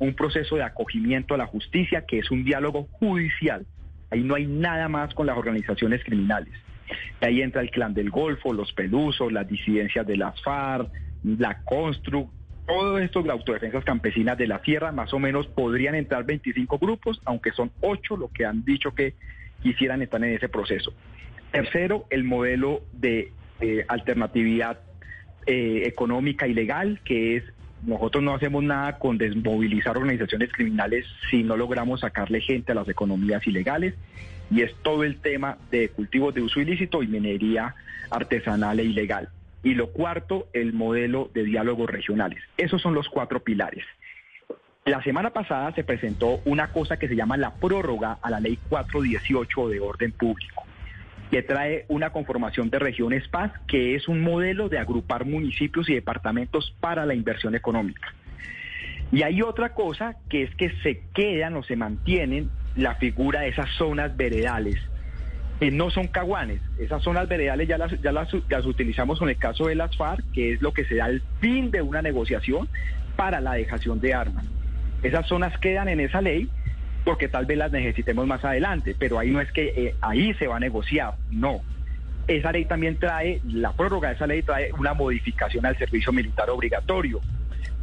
un 0.00 0.14
proceso 0.14 0.56
de 0.56 0.64
acogimiento 0.64 1.34
a 1.34 1.38
la 1.38 1.46
justicia, 1.46 2.04
que 2.04 2.18
es 2.18 2.32
un 2.32 2.42
diálogo 2.42 2.88
judicial. 2.90 3.64
Ahí 4.10 4.24
no 4.24 4.34
hay 4.34 4.48
nada 4.48 4.88
más 4.88 5.14
con 5.14 5.28
las 5.28 5.38
organizaciones 5.38 6.02
criminales. 6.02 6.52
Ahí 7.20 7.40
entra 7.40 7.62
el 7.62 7.70
clan 7.70 7.94
del 7.94 8.10
Golfo, 8.10 8.52
los 8.52 8.72
pelusos, 8.72 9.32
las 9.32 9.46
disidencias 9.46 10.04
de 10.04 10.16
las 10.16 10.42
FARC, 10.42 10.90
la 11.22 11.62
Constru, 11.62 12.28
todos 12.68 13.00
estos 13.00 13.24
de 13.24 13.32
autodefensas 13.32 13.82
campesinas 13.82 14.36
de 14.36 14.46
la 14.46 14.60
tierra, 14.60 14.92
más 14.92 15.12
o 15.14 15.18
menos 15.18 15.46
podrían 15.46 15.94
entrar 15.94 16.24
25 16.24 16.78
grupos, 16.78 17.20
aunque 17.24 17.50
son 17.52 17.72
8 17.80 18.16
los 18.18 18.30
que 18.30 18.44
han 18.44 18.62
dicho 18.62 18.94
que 18.94 19.14
quisieran 19.62 20.02
estar 20.02 20.22
en 20.22 20.34
ese 20.34 20.50
proceso. 20.50 20.92
Tercero, 21.50 22.04
el 22.10 22.24
modelo 22.24 22.82
de 22.92 23.32
alternatividad 23.88 24.80
eh, 25.46 25.84
económica 25.86 26.46
y 26.46 26.52
legal, 26.52 27.00
que 27.04 27.36
es 27.36 27.44
nosotros 27.86 28.22
no 28.22 28.34
hacemos 28.34 28.62
nada 28.62 28.98
con 28.98 29.16
desmovilizar 29.16 29.96
organizaciones 29.96 30.52
criminales 30.52 31.06
si 31.30 31.44
no 31.44 31.56
logramos 31.56 32.00
sacarle 32.00 32.40
gente 32.40 32.72
a 32.72 32.74
las 32.74 32.88
economías 32.88 33.46
ilegales, 33.46 33.94
y 34.50 34.60
es 34.60 34.74
todo 34.82 35.04
el 35.04 35.20
tema 35.20 35.56
de 35.70 35.88
cultivos 35.88 36.34
de 36.34 36.42
uso 36.42 36.60
ilícito 36.60 37.02
y 37.02 37.06
minería 37.06 37.74
artesanal 38.10 38.78
e 38.80 38.84
ilegal. 38.84 39.30
Y 39.62 39.74
lo 39.74 39.90
cuarto, 39.90 40.48
el 40.52 40.72
modelo 40.72 41.30
de 41.34 41.44
diálogos 41.44 41.90
regionales. 41.90 42.42
Esos 42.56 42.80
son 42.80 42.94
los 42.94 43.08
cuatro 43.08 43.40
pilares. 43.40 43.84
La 44.84 45.02
semana 45.02 45.30
pasada 45.30 45.72
se 45.74 45.84
presentó 45.84 46.40
una 46.46 46.72
cosa 46.72 46.96
que 46.96 47.08
se 47.08 47.16
llama 47.16 47.36
la 47.36 47.54
prórroga 47.56 48.18
a 48.22 48.30
la 48.30 48.40
ley 48.40 48.58
418 48.70 49.68
de 49.68 49.80
orden 49.80 50.12
público, 50.12 50.64
que 51.30 51.42
trae 51.42 51.84
una 51.88 52.10
conformación 52.10 52.70
de 52.70 52.78
regiones 52.78 53.28
paz, 53.28 53.52
que 53.66 53.94
es 53.94 54.08
un 54.08 54.22
modelo 54.22 54.70
de 54.70 54.78
agrupar 54.78 55.26
municipios 55.26 55.90
y 55.90 55.94
departamentos 55.94 56.74
para 56.80 57.04
la 57.04 57.14
inversión 57.14 57.54
económica. 57.54 58.14
Y 59.12 59.22
hay 59.22 59.42
otra 59.42 59.74
cosa 59.74 60.16
que 60.30 60.44
es 60.44 60.54
que 60.54 60.70
se 60.82 61.02
quedan 61.12 61.56
o 61.56 61.62
se 61.62 61.76
mantienen 61.76 62.48
la 62.74 62.94
figura 62.94 63.40
de 63.40 63.48
esas 63.48 63.68
zonas 63.76 64.16
veredales 64.16 64.78
no 65.60 65.90
son 65.90 66.06
caguanes. 66.06 66.60
Esas 66.78 67.02
zonas 67.02 67.28
veredales 67.28 67.68
ya 67.68 67.78
las, 67.78 68.00
ya 68.00 68.12
las, 68.12 68.32
utilizamos 68.64 69.18
con 69.18 69.28
el 69.28 69.36
caso 69.36 69.66
de 69.66 69.74
las 69.74 69.96
FARC, 69.96 70.24
que 70.32 70.52
es 70.52 70.62
lo 70.62 70.72
que 70.72 70.84
se 70.84 70.96
da 70.96 71.06
al 71.06 71.22
fin 71.40 71.70
de 71.70 71.82
una 71.82 72.02
negociación 72.02 72.68
para 73.16 73.40
la 73.40 73.54
dejación 73.54 74.00
de 74.00 74.14
armas. 74.14 74.44
Esas 75.02 75.26
zonas 75.26 75.56
quedan 75.58 75.88
en 75.88 76.00
esa 76.00 76.20
ley 76.20 76.48
porque 77.04 77.28
tal 77.28 77.46
vez 77.46 77.58
las 77.58 77.72
necesitemos 77.72 78.26
más 78.26 78.44
adelante, 78.44 78.94
pero 78.98 79.18
ahí 79.18 79.30
no 79.30 79.40
es 79.40 79.50
que 79.52 79.68
eh, 79.68 79.94
ahí 80.00 80.34
se 80.34 80.46
va 80.46 80.56
a 80.56 80.60
negociar, 80.60 81.14
no. 81.30 81.60
Esa 82.26 82.52
ley 82.52 82.66
también 82.66 82.98
trae, 82.98 83.40
la 83.46 83.72
prórroga 83.72 84.10
de 84.10 84.14
esa 84.16 84.26
ley 84.26 84.42
trae 84.42 84.70
una 84.78 84.92
modificación 84.92 85.64
al 85.64 85.78
servicio 85.78 86.12
militar 86.12 86.50
obligatorio. 86.50 87.20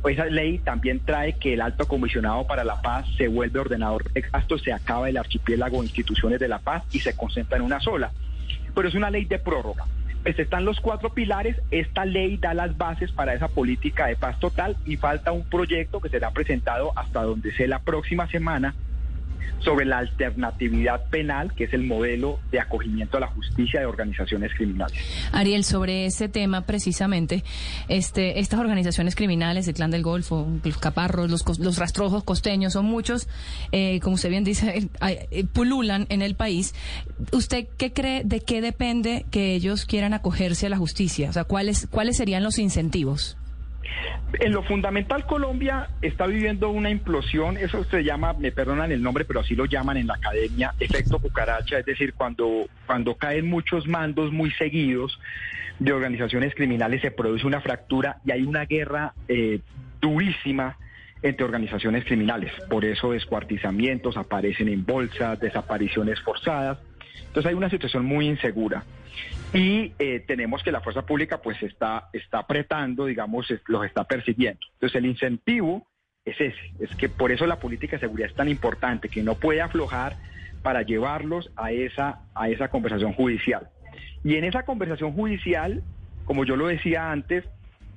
Esa 0.10 0.26
ley 0.26 0.60
también 0.60 1.00
trae 1.00 1.34
que 1.34 1.54
el 1.54 1.62
alto 1.62 1.88
comisionado 1.88 2.46
para 2.46 2.64
la 2.64 2.82
paz 2.82 3.08
se 3.18 3.28
vuelve 3.28 3.60
ordenador 3.60 4.12
de 4.12 4.22
gastos, 4.22 4.62
se 4.62 4.72
acaba 4.72 5.10
el 5.10 5.18
archipiélago 5.18 5.80
de 5.80 5.88
instituciones 5.88 6.40
de 6.40 6.48
la 6.48 6.60
paz 6.60 6.84
y 6.92 7.00
se 7.00 7.16
concentra 7.16 7.58
en 7.58 7.64
una 7.64 7.80
sola. 7.80 8.12
Pero 8.76 8.88
es 8.88 8.94
una 8.94 9.10
ley 9.10 9.26
de 9.26 9.40
prórroga. 9.40 9.86
Pues 10.22 10.40
están 10.40 10.66
los 10.66 10.80
cuatro 10.80 11.14
pilares, 11.14 11.62
esta 11.70 12.06
ley 12.06 12.38
da 12.38 12.54
las 12.54 12.78
bases 12.78 13.12
para 13.12 13.34
esa 13.34 13.48
política 13.48 14.08
de 14.08 14.16
paz 14.16 14.40
total 14.40 14.76
y 14.86 14.98
falta 14.98 15.32
un 15.32 15.44
proyecto 15.44 16.00
que 16.00 16.10
será 16.10 16.32
presentado 16.32 16.92
hasta 16.96 17.22
donde 17.22 17.52
sea 17.54 17.68
la 17.68 17.80
próxima 17.80 18.28
semana 18.28 18.74
sobre 19.60 19.86
la 19.86 19.98
alternatividad 19.98 21.06
penal, 21.10 21.54
que 21.54 21.66
es 21.66 21.74
el 21.74 21.84
modelo 21.84 22.40
de 22.52 22.60
acogimiento 22.60 23.18
a 23.18 23.22
la 23.22 23.28
justicia 23.28 23.80
de 23.80 23.86
organizaciones 23.86 24.54
criminales. 24.54 24.98
Ariel, 25.32 25.64
sobre 25.64 26.06
ese 26.06 26.30
tema 26.30 26.62
precisamente, 26.62 27.44
este, 27.88 28.40
estas 28.40 28.60
organizaciones 28.60 29.16
criminales, 29.16 29.68
el 29.68 29.74
Clan 29.74 29.92
del 29.92 30.04
Golfo, 30.04 30.48
los 30.64 30.78
caparros, 30.78 31.30
los, 31.30 31.60
los 31.60 31.78
rastrojos 31.78 32.24
costeños, 32.24 32.74
son 32.74 32.86
muchos, 32.86 33.28
eh, 33.72 34.00
como 34.02 34.16
usted 34.16 34.30
bien 34.30 34.44
dice, 34.44 34.90
eh, 35.02 35.46
pululan 35.52 36.06
en 36.10 36.22
el 36.22 36.36
país. 36.36 36.76
¿Usted 37.32 37.68
qué 37.78 37.92
cree, 37.92 38.24
de 38.24 38.42
qué 38.42 38.62
depende 38.62 39.26
que 39.32 39.56
ellos 39.56 39.86
quieran 39.86 40.14
acogerse 40.14 40.68
a 40.68 40.70
la 40.70 40.78
justicia? 40.78 41.30
O 41.30 41.34
sea, 41.34 41.44
¿cuáles, 41.44 41.88
cuáles 41.90 42.18
serían 42.18 42.44
los 42.44 42.60
incentivos? 42.60 43.38
En 44.40 44.52
lo 44.52 44.64
fundamental, 44.64 45.26
Colombia 45.26 45.90
está 46.02 46.28
viviendo 46.28 46.70
una 46.70 46.90
implosión, 46.90 47.58
eso 47.58 47.84
se 47.86 48.04
llama, 48.04 48.34
me 48.34 48.52
perdonan 48.52 48.92
el 48.92 49.02
nombre, 49.02 49.26
pero 49.26 49.40
así 49.40 49.56
lo 49.56 49.66
llaman 49.66 49.98
en 49.98 50.08
la 50.08 50.16
academia, 50.16 50.74
efecto 50.80 51.20
cucaracha, 51.20 51.80
es 51.80 51.86
decir, 51.86 52.14
cuando, 52.14 52.68
cuando 52.86 53.16
caen 53.16 53.48
muchos 53.48 53.88
mandos 53.88 54.32
muy 54.32 54.52
seguidos 54.52 55.20
de 55.80 55.92
organizaciones 55.92 56.56
criminales 56.56 57.02
se 57.02 57.12
produce 57.12 57.46
una 57.46 57.62
fractura 57.62 58.18
y 58.26 58.32
hay 58.32 58.44
una 58.44 58.66
guerra 58.66 59.14
eh, 59.28 59.60
durísima 60.02 60.78
entre 61.22 61.46
organizaciones 61.46 62.06
criminales. 62.06 62.52
Por 62.70 62.86
eso 62.86 63.12
descuartizamientos 63.12 64.16
aparecen 64.16 64.70
en 64.70 64.86
bolsas, 64.86 65.40
desapariciones 65.40 66.20
forzadas. 66.22 66.78
Entonces 67.28 67.48
hay 67.48 67.56
una 67.56 67.70
situación 67.70 68.06
muy 68.06 68.28
insegura 68.28 68.84
y 69.54 69.94
eh, 70.00 70.24
tenemos 70.28 70.64
que 70.64 70.72
la 70.72 70.82
fuerza 70.82 71.06
pública 71.06 71.42
pues 71.42 71.62
está, 71.64 72.10
está 72.14 72.40
apretando, 72.40 73.06
digamos, 73.06 73.48
los 73.68 73.86
está 73.86 74.04
persiguiendo. 74.04 74.60
Entonces 74.74 74.96
el 74.98 75.06
incentivo 75.06 75.88
es 76.26 76.40
ese, 76.42 76.74
es 76.80 76.96
que 76.96 77.08
por 77.08 77.32
eso 77.32 77.46
la 77.46 77.60
política 77.60 77.98
de 77.98 78.02
seguridad 78.02 78.30
es 78.30 78.36
tan 78.36 78.50
importante, 78.50 79.10
que 79.10 79.24
no 79.24 79.36
puede 79.36 79.62
aflojar 79.62 80.18
para 80.62 80.82
llevarlos 80.82 81.52
a 81.56 81.72
esa, 81.72 82.22
a 82.34 82.50
esa 82.50 82.70
conversación 82.70 83.14
judicial. 83.14 83.70
Y 84.24 84.36
en 84.36 84.44
esa 84.44 84.64
conversación 84.64 85.14
judicial, 85.14 85.84
como 86.26 86.44
yo 86.44 86.56
lo 86.56 86.68
decía 86.68 87.12
antes, 87.12 87.46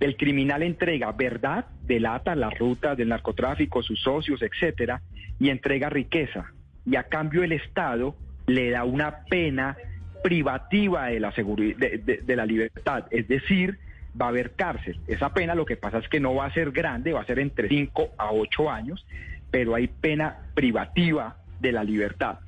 el 0.01 0.17
criminal 0.17 0.63
entrega 0.63 1.11
verdad, 1.13 1.65
delata 1.85 2.37
la 2.37 2.51
ruta 2.51 2.95
del 2.95 3.09
narcotráfico, 3.09 3.83
sus 3.83 4.01
socios, 4.01 4.43
etcétera, 4.43 5.01
y 5.41 5.49
entrega 5.49 5.89
riqueza. 5.89 6.53
Y 6.85 6.97
a 6.97 7.05
cambio 7.05 7.43
el 7.43 7.53
Estado 7.53 8.15
le 8.49 8.71
da 8.71 8.85
una 8.85 9.21
pena 9.25 9.77
privativa 10.23 11.07
de 11.07 11.21
la, 11.21 11.31
de, 11.31 12.23
de, 12.25 12.37
la 12.37 12.45
libertad, 12.45 13.05
es 13.11 13.29
decir, 13.29 13.79
va 14.21 14.27
a 14.27 14.29
haber 14.31 14.53
cárcel. 14.53 14.99
Esa 15.07 15.33
pena 15.33 15.55
lo 15.55 15.65
que 15.65 15.77
pasa 15.77 15.99
es 15.99 16.09
que 16.09 16.19
no 16.19 16.35
va 16.35 16.47
a 16.47 16.53
ser 16.53 16.73
grande, 16.73 17.13
va 17.13 17.21
a 17.21 17.27
ser 17.27 17.39
entre 17.39 17.69
5 17.69 18.15
a 18.19 18.33
8 18.33 18.71
años, 18.71 19.07
pero 19.51 19.75
hay 19.75 19.87
pena 19.87 20.39
privativa 20.55 21.37
de 21.61 21.73
la 21.73 21.85
libertad. 21.85 22.41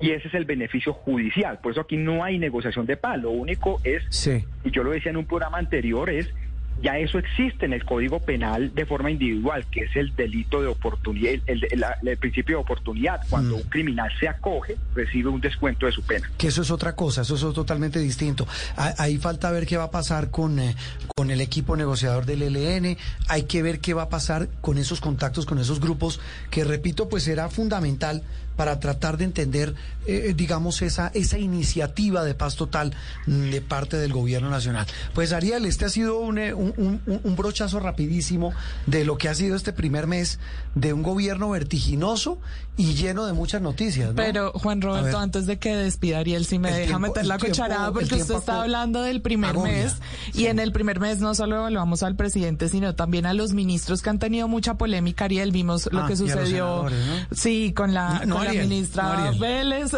Y 0.00 0.10
ese 0.10 0.26
es 0.28 0.34
el 0.34 0.46
beneficio 0.46 0.92
judicial. 0.92 1.60
Por 1.62 1.72
eso 1.72 1.82
aquí 1.82 1.96
no 1.96 2.24
hay 2.24 2.38
negociación 2.38 2.86
de 2.86 2.96
paz. 2.96 3.20
Lo 3.20 3.30
único 3.30 3.80
es, 3.84 4.26
y 4.64 4.70
yo 4.72 4.82
lo 4.82 4.90
decía 4.90 5.10
en 5.10 5.16
un 5.16 5.26
programa 5.26 5.58
anterior, 5.58 6.10
es 6.10 6.34
ya 6.82 6.98
eso 6.98 7.18
existe 7.18 7.66
en 7.66 7.72
el 7.72 7.84
Código 7.84 8.18
Penal 8.20 8.74
de 8.74 8.84
forma 8.86 9.10
individual, 9.10 9.64
que 9.70 9.84
es 9.84 9.96
el 9.96 10.14
delito 10.16 10.60
de 10.60 10.66
oportunidad, 10.66 11.34
el, 11.46 12.16
principio 12.18 12.56
de 12.56 12.62
oportunidad. 12.62 13.20
Cuando 13.30 13.56
mm. 13.56 13.60
un 13.60 13.68
criminal 13.68 14.10
se 14.18 14.28
acoge, 14.28 14.76
recibe 14.94 15.28
un 15.28 15.40
descuento 15.40 15.86
de 15.86 15.92
su 15.92 16.02
pena. 16.02 16.30
Que 16.36 16.48
eso 16.48 16.62
es 16.62 16.70
otra 16.70 16.94
cosa, 16.94 17.22
eso 17.22 17.34
es 17.34 17.54
totalmente 17.54 17.98
distinto. 17.98 18.46
Ahí 18.76 19.18
falta 19.18 19.50
ver 19.50 19.66
qué 19.66 19.76
va 19.76 19.84
a 19.84 19.90
pasar 19.90 20.30
con, 20.30 20.58
eh, 20.58 20.74
con 21.14 21.30
el 21.30 21.40
equipo 21.40 21.76
negociador 21.76 22.26
del 22.26 22.42
ELN, 22.42 22.96
hay 23.28 23.44
que 23.44 23.62
ver 23.62 23.80
qué 23.80 23.94
va 23.94 24.02
a 24.02 24.08
pasar 24.08 24.48
con 24.60 24.78
esos 24.78 25.00
contactos, 25.00 25.46
con 25.46 25.58
esos 25.58 25.80
grupos, 25.80 26.20
que 26.50 26.64
repito, 26.64 27.08
pues 27.08 27.22
será 27.22 27.48
fundamental 27.48 28.22
para 28.56 28.80
tratar 28.80 29.16
de 29.16 29.24
entender, 29.24 29.74
eh, 30.06 30.34
digamos, 30.36 30.82
esa, 30.82 31.08
esa 31.14 31.38
iniciativa 31.38 32.24
de 32.24 32.34
paz 32.34 32.56
total 32.56 32.94
de 33.26 33.60
parte 33.60 33.96
del 33.96 34.12
gobierno 34.12 34.50
nacional. 34.50 34.86
Pues 35.14 35.32
Ariel, 35.32 35.66
este 35.66 35.84
ha 35.84 35.88
sido 35.88 36.22
eh, 36.36 36.54
un, 36.54 37.00
un, 37.06 37.36
brochazo 37.36 37.80
rapidísimo 37.80 38.52
de 38.86 39.04
lo 39.04 39.16
que 39.18 39.28
ha 39.28 39.34
sido 39.34 39.56
este 39.56 39.72
primer 39.72 40.06
mes 40.06 40.38
de 40.74 40.92
un 40.92 41.02
gobierno 41.02 41.50
vertiginoso 41.50 42.38
y 42.76 42.94
lleno 42.94 43.26
de 43.26 43.34
muchas 43.34 43.60
noticias. 43.60 44.12
Pero 44.16 44.52
Juan 44.52 44.80
Roberto, 44.80 45.18
antes 45.18 45.46
de 45.46 45.58
que 45.58 45.76
despida 45.76 46.18
Ariel, 46.18 46.46
si 46.46 46.58
me 46.58 46.72
deja 46.72 46.98
meter 46.98 47.26
la 47.26 47.38
cucharada, 47.38 47.92
porque 47.92 48.14
usted 48.14 48.34
está 48.34 48.62
hablando 48.62 49.02
del 49.02 49.20
primer 49.20 49.56
mes 49.58 49.96
y 50.32 50.46
en 50.46 50.58
el 50.58 50.72
primer 50.72 50.98
mes 50.98 51.18
no 51.20 51.34
solo 51.34 51.56
evaluamos 51.56 52.02
al 52.02 52.16
presidente, 52.16 52.68
sino 52.68 52.94
también 52.94 53.26
a 53.26 53.34
los 53.34 53.52
ministros 53.52 54.00
que 54.00 54.10
han 54.10 54.18
tenido 54.18 54.48
mucha 54.48 54.74
polémica. 54.74 55.26
Ariel, 55.26 55.52
vimos 55.52 55.88
lo 55.92 56.02
ah, 56.04 56.08
que 56.08 56.16
sucedió, 56.16 56.86
sí, 57.30 57.72
con 57.74 57.92
la 57.92 58.22
la 58.44 58.52
ministra 58.52 59.32
Vélez 59.38 59.92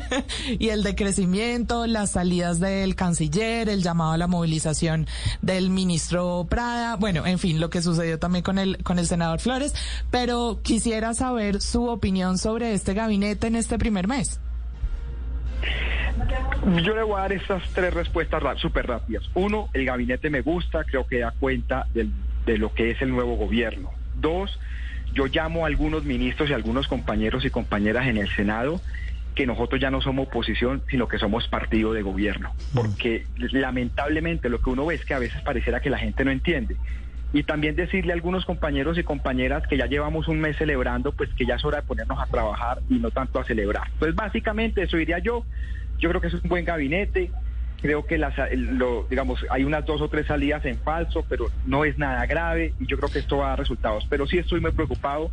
y 0.58 0.68
el 0.68 0.82
decrecimiento, 0.82 1.86
las 1.86 2.12
salidas 2.12 2.60
del 2.60 2.94
canciller, 2.94 3.68
el 3.68 3.82
llamado 3.82 4.12
a 4.12 4.18
la 4.18 4.26
movilización 4.26 5.06
del 5.42 5.70
ministro 5.70 6.46
Prada, 6.48 6.96
bueno, 6.96 7.26
en 7.26 7.38
fin, 7.38 7.60
lo 7.60 7.70
que 7.70 7.82
sucedió 7.82 8.18
también 8.18 8.42
con 8.42 8.58
el 8.58 8.82
con 8.82 8.98
el 8.98 9.06
senador 9.06 9.40
Flores, 9.40 9.74
pero 10.10 10.60
quisiera 10.62 11.14
saber 11.14 11.60
su 11.60 11.86
opinión 11.88 12.38
sobre 12.38 12.74
este 12.74 12.94
gabinete 12.94 13.46
en 13.46 13.56
este 13.56 13.78
primer 13.78 14.08
mes. 14.08 14.40
Yo 16.82 16.94
le 16.94 17.02
voy 17.02 17.18
a 17.18 17.22
dar 17.22 17.32
estas 17.32 17.62
tres 17.74 17.94
respuestas 17.94 18.42
súper 18.58 18.86
rápidas. 18.86 19.22
Uno, 19.34 19.68
el 19.72 19.84
gabinete 19.84 20.30
me 20.30 20.40
gusta, 20.40 20.84
creo 20.84 21.06
que 21.06 21.20
da 21.20 21.32
cuenta 21.38 21.86
de 21.94 22.58
lo 22.58 22.72
que 22.72 22.90
es 22.90 23.02
el 23.02 23.10
nuevo 23.10 23.36
gobierno. 23.36 23.90
Dos, 24.16 24.58
yo 25.16 25.26
llamo 25.26 25.64
a 25.64 25.68
algunos 25.68 26.04
ministros 26.04 26.50
y 26.50 26.52
a 26.52 26.56
algunos 26.56 26.86
compañeros 26.88 27.44
y 27.44 27.50
compañeras 27.50 28.06
en 28.06 28.18
el 28.18 28.28
Senado 28.36 28.80
que 29.34 29.46
nosotros 29.46 29.80
ya 29.80 29.90
no 29.90 30.00
somos 30.00 30.28
oposición, 30.28 30.82
sino 30.90 31.08
que 31.08 31.18
somos 31.18 31.48
partido 31.48 31.92
de 31.92 32.02
gobierno. 32.02 32.52
Mm. 32.72 32.76
Porque 32.76 33.26
lamentablemente 33.36 34.48
lo 34.48 34.60
que 34.60 34.70
uno 34.70 34.86
ve 34.86 34.94
es 34.94 35.04
que 35.04 35.14
a 35.14 35.18
veces 35.18 35.40
pareciera 35.42 35.80
que 35.80 35.90
la 35.90 35.98
gente 35.98 36.24
no 36.24 36.30
entiende. 36.30 36.76
Y 37.32 37.42
también 37.42 37.76
decirle 37.76 38.12
a 38.12 38.14
algunos 38.14 38.44
compañeros 38.44 38.96
y 38.98 39.02
compañeras 39.02 39.66
que 39.66 39.76
ya 39.76 39.86
llevamos 39.86 40.28
un 40.28 40.40
mes 40.40 40.56
celebrando, 40.56 41.12
pues 41.12 41.28
que 41.34 41.44
ya 41.44 41.56
es 41.56 41.64
hora 41.64 41.80
de 41.80 41.86
ponernos 41.86 42.18
a 42.18 42.26
trabajar 42.26 42.78
y 42.88 42.98
no 42.98 43.10
tanto 43.10 43.38
a 43.38 43.44
celebrar. 43.44 43.88
Pues 43.98 44.14
básicamente 44.14 44.82
eso 44.82 44.96
diría 44.96 45.18
yo. 45.18 45.44
Yo 45.98 46.08
creo 46.10 46.20
que 46.20 46.28
es 46.28 46.34
un 46.34 46.48
buen 46.48 46.64
gabinete. 46.64 47.30
Creo 47.86 48.04
que 48.04 48.18
las, 48.18 48.34
lo, 48.52 49.06
digamos, 49.08 49.46
hay 49.48 49.62
unas 49.62 49.86
dos 49.86 50.00
o 50.00 50.08
tres 50.08 50.26
salidas 50.26 50.64
en 50.64 50.76
falso, 50.76 51.24
pero 51.28 51.46
no 51.66 51.84
es 51.84 51.96
nada 51.98 52.26
grave 52.26 52.72
y 52.80 52.86
yo 52.86 52.96
creo 52.96 53.08
que 53.08 53.20
esto 53.20 53.36
va 53.36 53.46
a 53.46 53.48
dar 53.50 53.60
resultados. 53.60 54.04
Pero 54.10 54.26
sí 54.26 54.38
estoy 54.38 54.60
muy 54.60 54.72
preocupado 54.72 55.30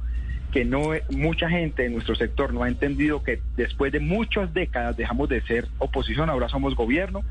que 0.52 0.64
no 0.64 0.92
mucha 1.10 1.50
gente 1.50 1.84
en 1.84 1.94
nuestro 1.94 2.14
sector 2.14 2.54
no 2.54 2.62
ha 2.62 2.68
entendido 2.68 3.24
que 3.24 3.42
después 3.58 3.92
de 3.92 4.00
muchas 4.00 4.54
décadas 4.54 4.96
dejamos 4.96 5.30
de 5.30 5.42
ser 5.42 5.68
oposición, 5.80 6.30
ahora 6.30 6.48
somos 6.48 6.76
gobierno 6.76 7.24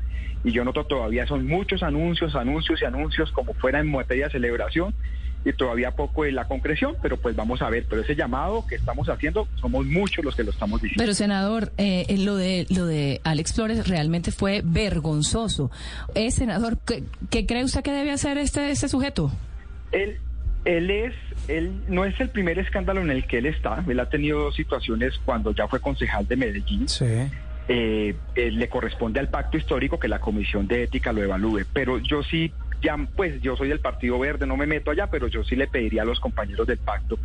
y 0.43 0.51
yo 0.51 0.65
noto 0.65 0.83
todavía 0.83 1.25
son 1.25 1.47
muchos 1.47 1.83
anuncios, 1.83 2.35
anuncios 2.35 2.81
y 2.81 2.85
anuncios 2.85 3.31
como 3.31 3.53
fuera 3.53 3.79
en 3.79 3.89
materia 3.89 4.25
de 4.25 4.31
celebración 4.33 4.93
y 5.45 5.53
todavía 5.53 5.91
poco 5.91 6.23
de 6.23 6.31
la 6.31 6.45
concreción, 6.45 6.95
pero 7.01 7.17
pues 7.17 7.35
vamos 7.35 7.61
a 7.61 7.69
ver, 7.69 7.85
pero 7.89 8.01
ese 8.01 8.15
llamado 8.15 8.65
que 8.67 8.75
estamos 8.75 9.09
haciendo 9.09 9.47
somos 9.55 9.85
muchos 9.85 10.23
los 10.23 10.35
que 10.35 10.43
lo 10.43 10.51
estamos 10.51 10.81
diciendo. 10.81 11.03
Pero 11.03 11.13
senador, 11.13 11.71
eh, 11.77 12.05
lo 12.19 12.35
de 12.35 12.65
lo 12.69 12.85
de 12.85 13.21
Alex 13.23 13.53
Flores 13.53 13.87
realmente 13.87 14.31
fue 14.31 14.61
vergonzoso. 14.63 15.71
Eh, 16.15 16.31
senador, 16.31 16.77
¿qué, 17.29 17.45
cree 17.45 17.63
usted 17.63 17.83
que 17.83 17.91
debe 17.91 18.11
hacer 18.11 18.37
este 18.37 18.71
este 18.71 18.87
sujeto? 18.87 19.31
Él 19.91 20.17
él 20.65 20.89
es 20.89 21.13
él 21.49 21.83
no 21.89 22.05
es 22.05 22.17
el 22.21 22.29
primer 22.29 22.57
escándalo 22.57 23.01
en 23.01 23.11
el 23.11 23.25
que 23.27 23.39
él 23.39 23.47
está. 23.47 23.83
Él 23.87 23.99
ha 23.99 24.09
tenido 24.09 24.39
dos 24.39 24.55
situaciones 24.55 25.13
cuando 25.25 25.51
ya 25.51 25.67
fue 25.67 25.79
concejal 25.81 26.27
de 26.27 26.37
Medellín. 26.37 26.87
Sí. 26.87 27.05
Eh, 27.69 28.15
le 28.35 28.67
corresponde 28.67 29.21
al 29.21 29.29
pacto 29.29 29.55
histórico 29.57 29.97
que 29.97 30.09
la 30.09 30.19
comisión 30.19 30.67
de 30.67 30.83
ética 30.83 31.13
lo 31.13 31.23
evalúe. 31.23 31.61
Pero 31.73 31.97
yo 31.99 32.23
sí 32.23 32.51
ya 32.83 32.97
pues 33.15 33.41
yo 33.41 33.55
soy 33.55 33.69
del 33.69 33.79
Partido 33.79 34.19
Verde, 34.19 34.45
no 34.45 34.57
me 34.57 34.67
meto 34.67 34.91
allá, 34.91 35.07
pero 35.07 35.27
yo 35.27 35.43
sí 35.43 35.55
le 35.55 35.67
pediría 35.67 36.01
a 36.01 36.05
los 36.05 36.19
compañeros 36.19 36.67
del 36.67 36.77
pacto 36.77 37.17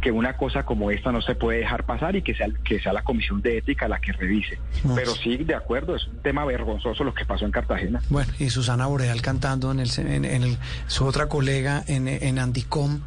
que 0.00 0.10
una 0.10 0.36
cosa 0.36 0.64
como 0.64 0.90
esta 0.90 1.12
no 1.12 1.22
se 1.22 1.36
puede 1.36 1.60
dejar 1.60 1.84
pasar 1.84 2.16
y 2.16 2.22
que 2.22 2.34
sea, 2.34 2.48
que 2.64 2.80
sea 2.80 2.92
la 2.92 3.02
comisión 3.02 3.40
de 3.40 3.58
ética 3.58 3.86
la 3.86 4.00
que 4.00 4.12
revise. 4.12 4.58
Pero 4.96 5.12
sí, 5.14 5.36
de 5.38 5.54
acuerdo, 5.54 5.94
es 5.94 6.08
un 6.08 6.20
tema 6.22 6.44
vergonzoso 6.44 7.04
lo 7.04 7.14
que 7.14 7.24
pasó 7.24 7.44
en 7.44 7.52
Cartagena. 7.52 8.02
Bueno, 8.10 8.32
y 8.40 8.50
Susana 8.50 8.86
Boreal 8.86 9.22
cantando 9.22 9.70
en, 9.70 9.78
el, 9.78 9.88
en, 9.98 10.24
el, 10.24 10.58
su 10.88 11.06
otra 11.06 11.28
colega 11.28 11.84
en, 11.86 12.08
en 12.08 12.40
Andicom 12.40 13.00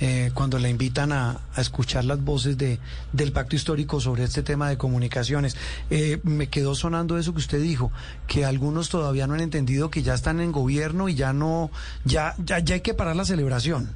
eh, 0.00 0.30
cuando 0.34 0.58
la 0.58 0.68
invitan 0.68 1.12
a, 1.12 1.40
escuchar 1.56 2.04
las 2.04 2.22
voces 2.24 2.56
de, 2.56 2.78
del 3.12 3.32
pacto 3.32 3.54
histórico 3.56 4.00
sobre 4.00 4.24
este 4.24 4.42
tema 4.42 4.68
de 4.68 4.76
comunicaciones. 4.78 5.56
Eh, 5.90 6.18
me 6.22 6.48
quedó 6.48 6.74
sonando 6.74 7.18
eso 7.18 7.32
que 7.32 7.38
usted 7.38 7.60
dijo, 7.60 7.92
que 8.26 8.44
algunos 8.44 8.88
todavía 8.88 9.26
no 9.26 9.34
han 9.34 9.40
entendido 9.40 9.90
que 9.90 10.02
ya 10.02 10.14
están 10.14 10.40
en 10.40 10.52
gobierno 10.52 11.08
y 11.08 11.14
ya 11.14 11.32
no, 11.32 11.70
ya, 12.04 12.34
ya, 12.44 12.58
ya 12.60 12.74
hay 12.76 12.80
que 12.80 12.94
parar 12.94 13.14
la 13.16 13.24
celebración. 13.24 13.90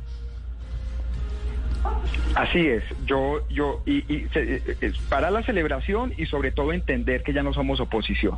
Así 2.34 2.58
es, 2.66 2.82
yo, 3.06 3.46
yo, 3.48 3.82
y, 3.86 3.98
y 4.12 4.28
se- 4.32 4.56
eh, 4.80 4.92
para 5.08 5.30
la 5.30 5.42
celebración 5.44 6.12
y 6.16 6.26
sobre 6.26 6.50
todo 6.50 6.72
entender 6.72 7.22
que 7.22 7.32
ya 7.32 7.42
no 7.42 7.52
somos 7.54 7.78
oposición. 7.80 8.36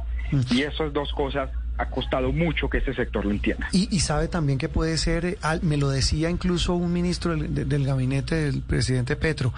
Y 0.50 0.62
esas 0.62 0.92
dos 0.92 1.12
cosas 1.12 1.50
ha 1.78 1.86
costado 1.90 2.32
mucho 2.32 2.68
que 2.70 2.78
este 2.78 2.94
sector 2.94 3.24
lo 3.24 3.30
entienda. 3.30 3.68
Y, 3.72 3.88
y 3.94 4.00
sabe 4.00 4.28
también 4.28 4.58
que 4.58 4.68
puede 4.68 4.96
ser, 4.96 5.24
eh, 5.26 5.36
me 5.62 5.76
lo 5.76 5.90
decía 5.90 6.30
incluso 6.30 6.74
un 6.74 6.92
ministro 6.92 7.36
del, 7.36 7.54
de- 7.54 7.64
del 7.64 7.84
gabinete 7.84 8.34
del 8.36 8.62
presidente 8.62 9.14
Petro, 9.16 9.52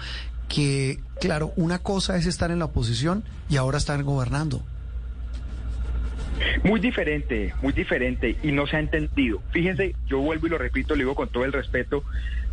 que 0.47 0.99
claro, 1.21 1.53
una 1.55 1.79
cosa 1.79 2.17
es 2.17 2.25
estar 2.25 2.51
en 2.51 2.59
la 2.59 2.65
oposición 2.65 3.23
y 3.49 3.57
ahora 3.57 3.77
estar 3.77 4.01
gobernando. 4.03 4.61
Muy 6.63 6.79
diferente, 6.79 7.53
muy 7.61 7.73
diferente 7.73 8.37
y 8.43 8.51
no 8.51 8.65
se 8.65 8.77
ha 8.77 8.79
entendido. 8.79 9.41
Fíjense, 9.51 9.95
yo 10.07 10.19
vuelvo 10.19 10.47
y 10.47 10.49
lo 10.49 10.57
repito, 10.57 10.93
lo 10.95 10.99
digo 10.99 11.15
con 11.15 11.27
todo 11.29 11.43
el 11.45 11.51
respeto, 11.53 12.03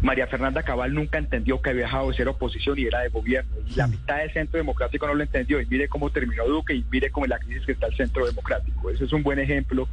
María 0.03 0.27
Fernanda 0.27 0.63
Cabal 0.63 0.93
nunca 0.95 1.19
entendió 1.19 1.61
que 1.61 1.71
había 1.71 1.85
dejado 1.85 2.11
de 2.11 2.17
ser 2.17 2.29
oposición 2.29 2.79
y 2.79 2.85
era 2.85 3.01
de 3.01 3.09
gobierno. 3.09 3.51
Y 3.67 3.75
la 3.75 3.87
mitad 3.87 4.19
del 4.19 4.33
centro 4.33 4.59
democrático 4.59 5.07
no 5.07 5.15
lo 5.15 5.23
entendió. 5.23 5.61
Y 5.61 5.67
mire 5.67 5.89
cómo 5.89 6.11
terminó 6.11 6.45
Duque 6.47 6.75
y 6.75 6.85
mire 6.91 7.11
cómo 7.11 7.27
la 7.27 7.39
crisis 7.39 7.65
que 7.65 7.73
está 7.73 7.87
el 7.87 7.97
centro 7.97 8.27
democrático. 8.27 8.91
Ese 8.91 9.05
es 9.05 9.13
un 9.13 9.23
buen 9.23 9.39
ejemplo 9.39 9.89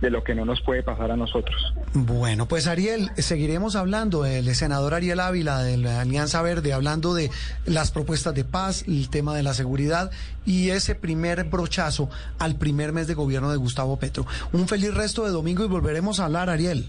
de 0.00 0.10
lo 0.10 0.22
que 0.22 0.34
no 0.34 0.44
nos 0.44 0.60
puede 0.60 0.82
pasar 0.82 1.10
a 1.10 1.16
nosotros. 1.16 1.74
Bueno, 1.92 2.46
pues 2.46 2.66
Ariel, 2.68 3.10
seguiremos 3.16 3.74
hablando, 3.74 4.24
el 4.24 4.54
senador 4.54 4.94
Ariel 4.94 5.18
Ávila 5.18 5.62
de 5.62 5.76
la 5.76 6.00
Alianza 6.00 6.40
Verde, 6.40 6.72
hablando 6.72 7.14
de 7.14 7.30
las 7.66 7.90
propuestas 7.90 8.34
de 8.34 8.44
paz, 8.44 8.84
el 8.86 9.10
tema 9.10 9.34
de 9.34 9.42
la 9.42 9.54
seguridad 9.54 10.10
y 10.46 10.70
ese 10.70 10.94
primer 10.94 11.44
brochazo 11.44 12.08
al 12.38 12.56
primer 12.56 12.92
mes 12.92 13.08
de 13.08 13.14
gobierno 13.14 13.50
de 13.50 13.56
Gustavo 13.56 13.98
Petro. 13.98 14.24
Un 14.52 14.68
feliz 14.68 14.94
resto 14.94 15.24
de 15.24 15.30
domingo 15.30 15.64
y 15.64 15.68
volveremos 15.68 16.20
a 16.20 16.26
hablar, 16.26 16.48
Ariel. 16.48 16.88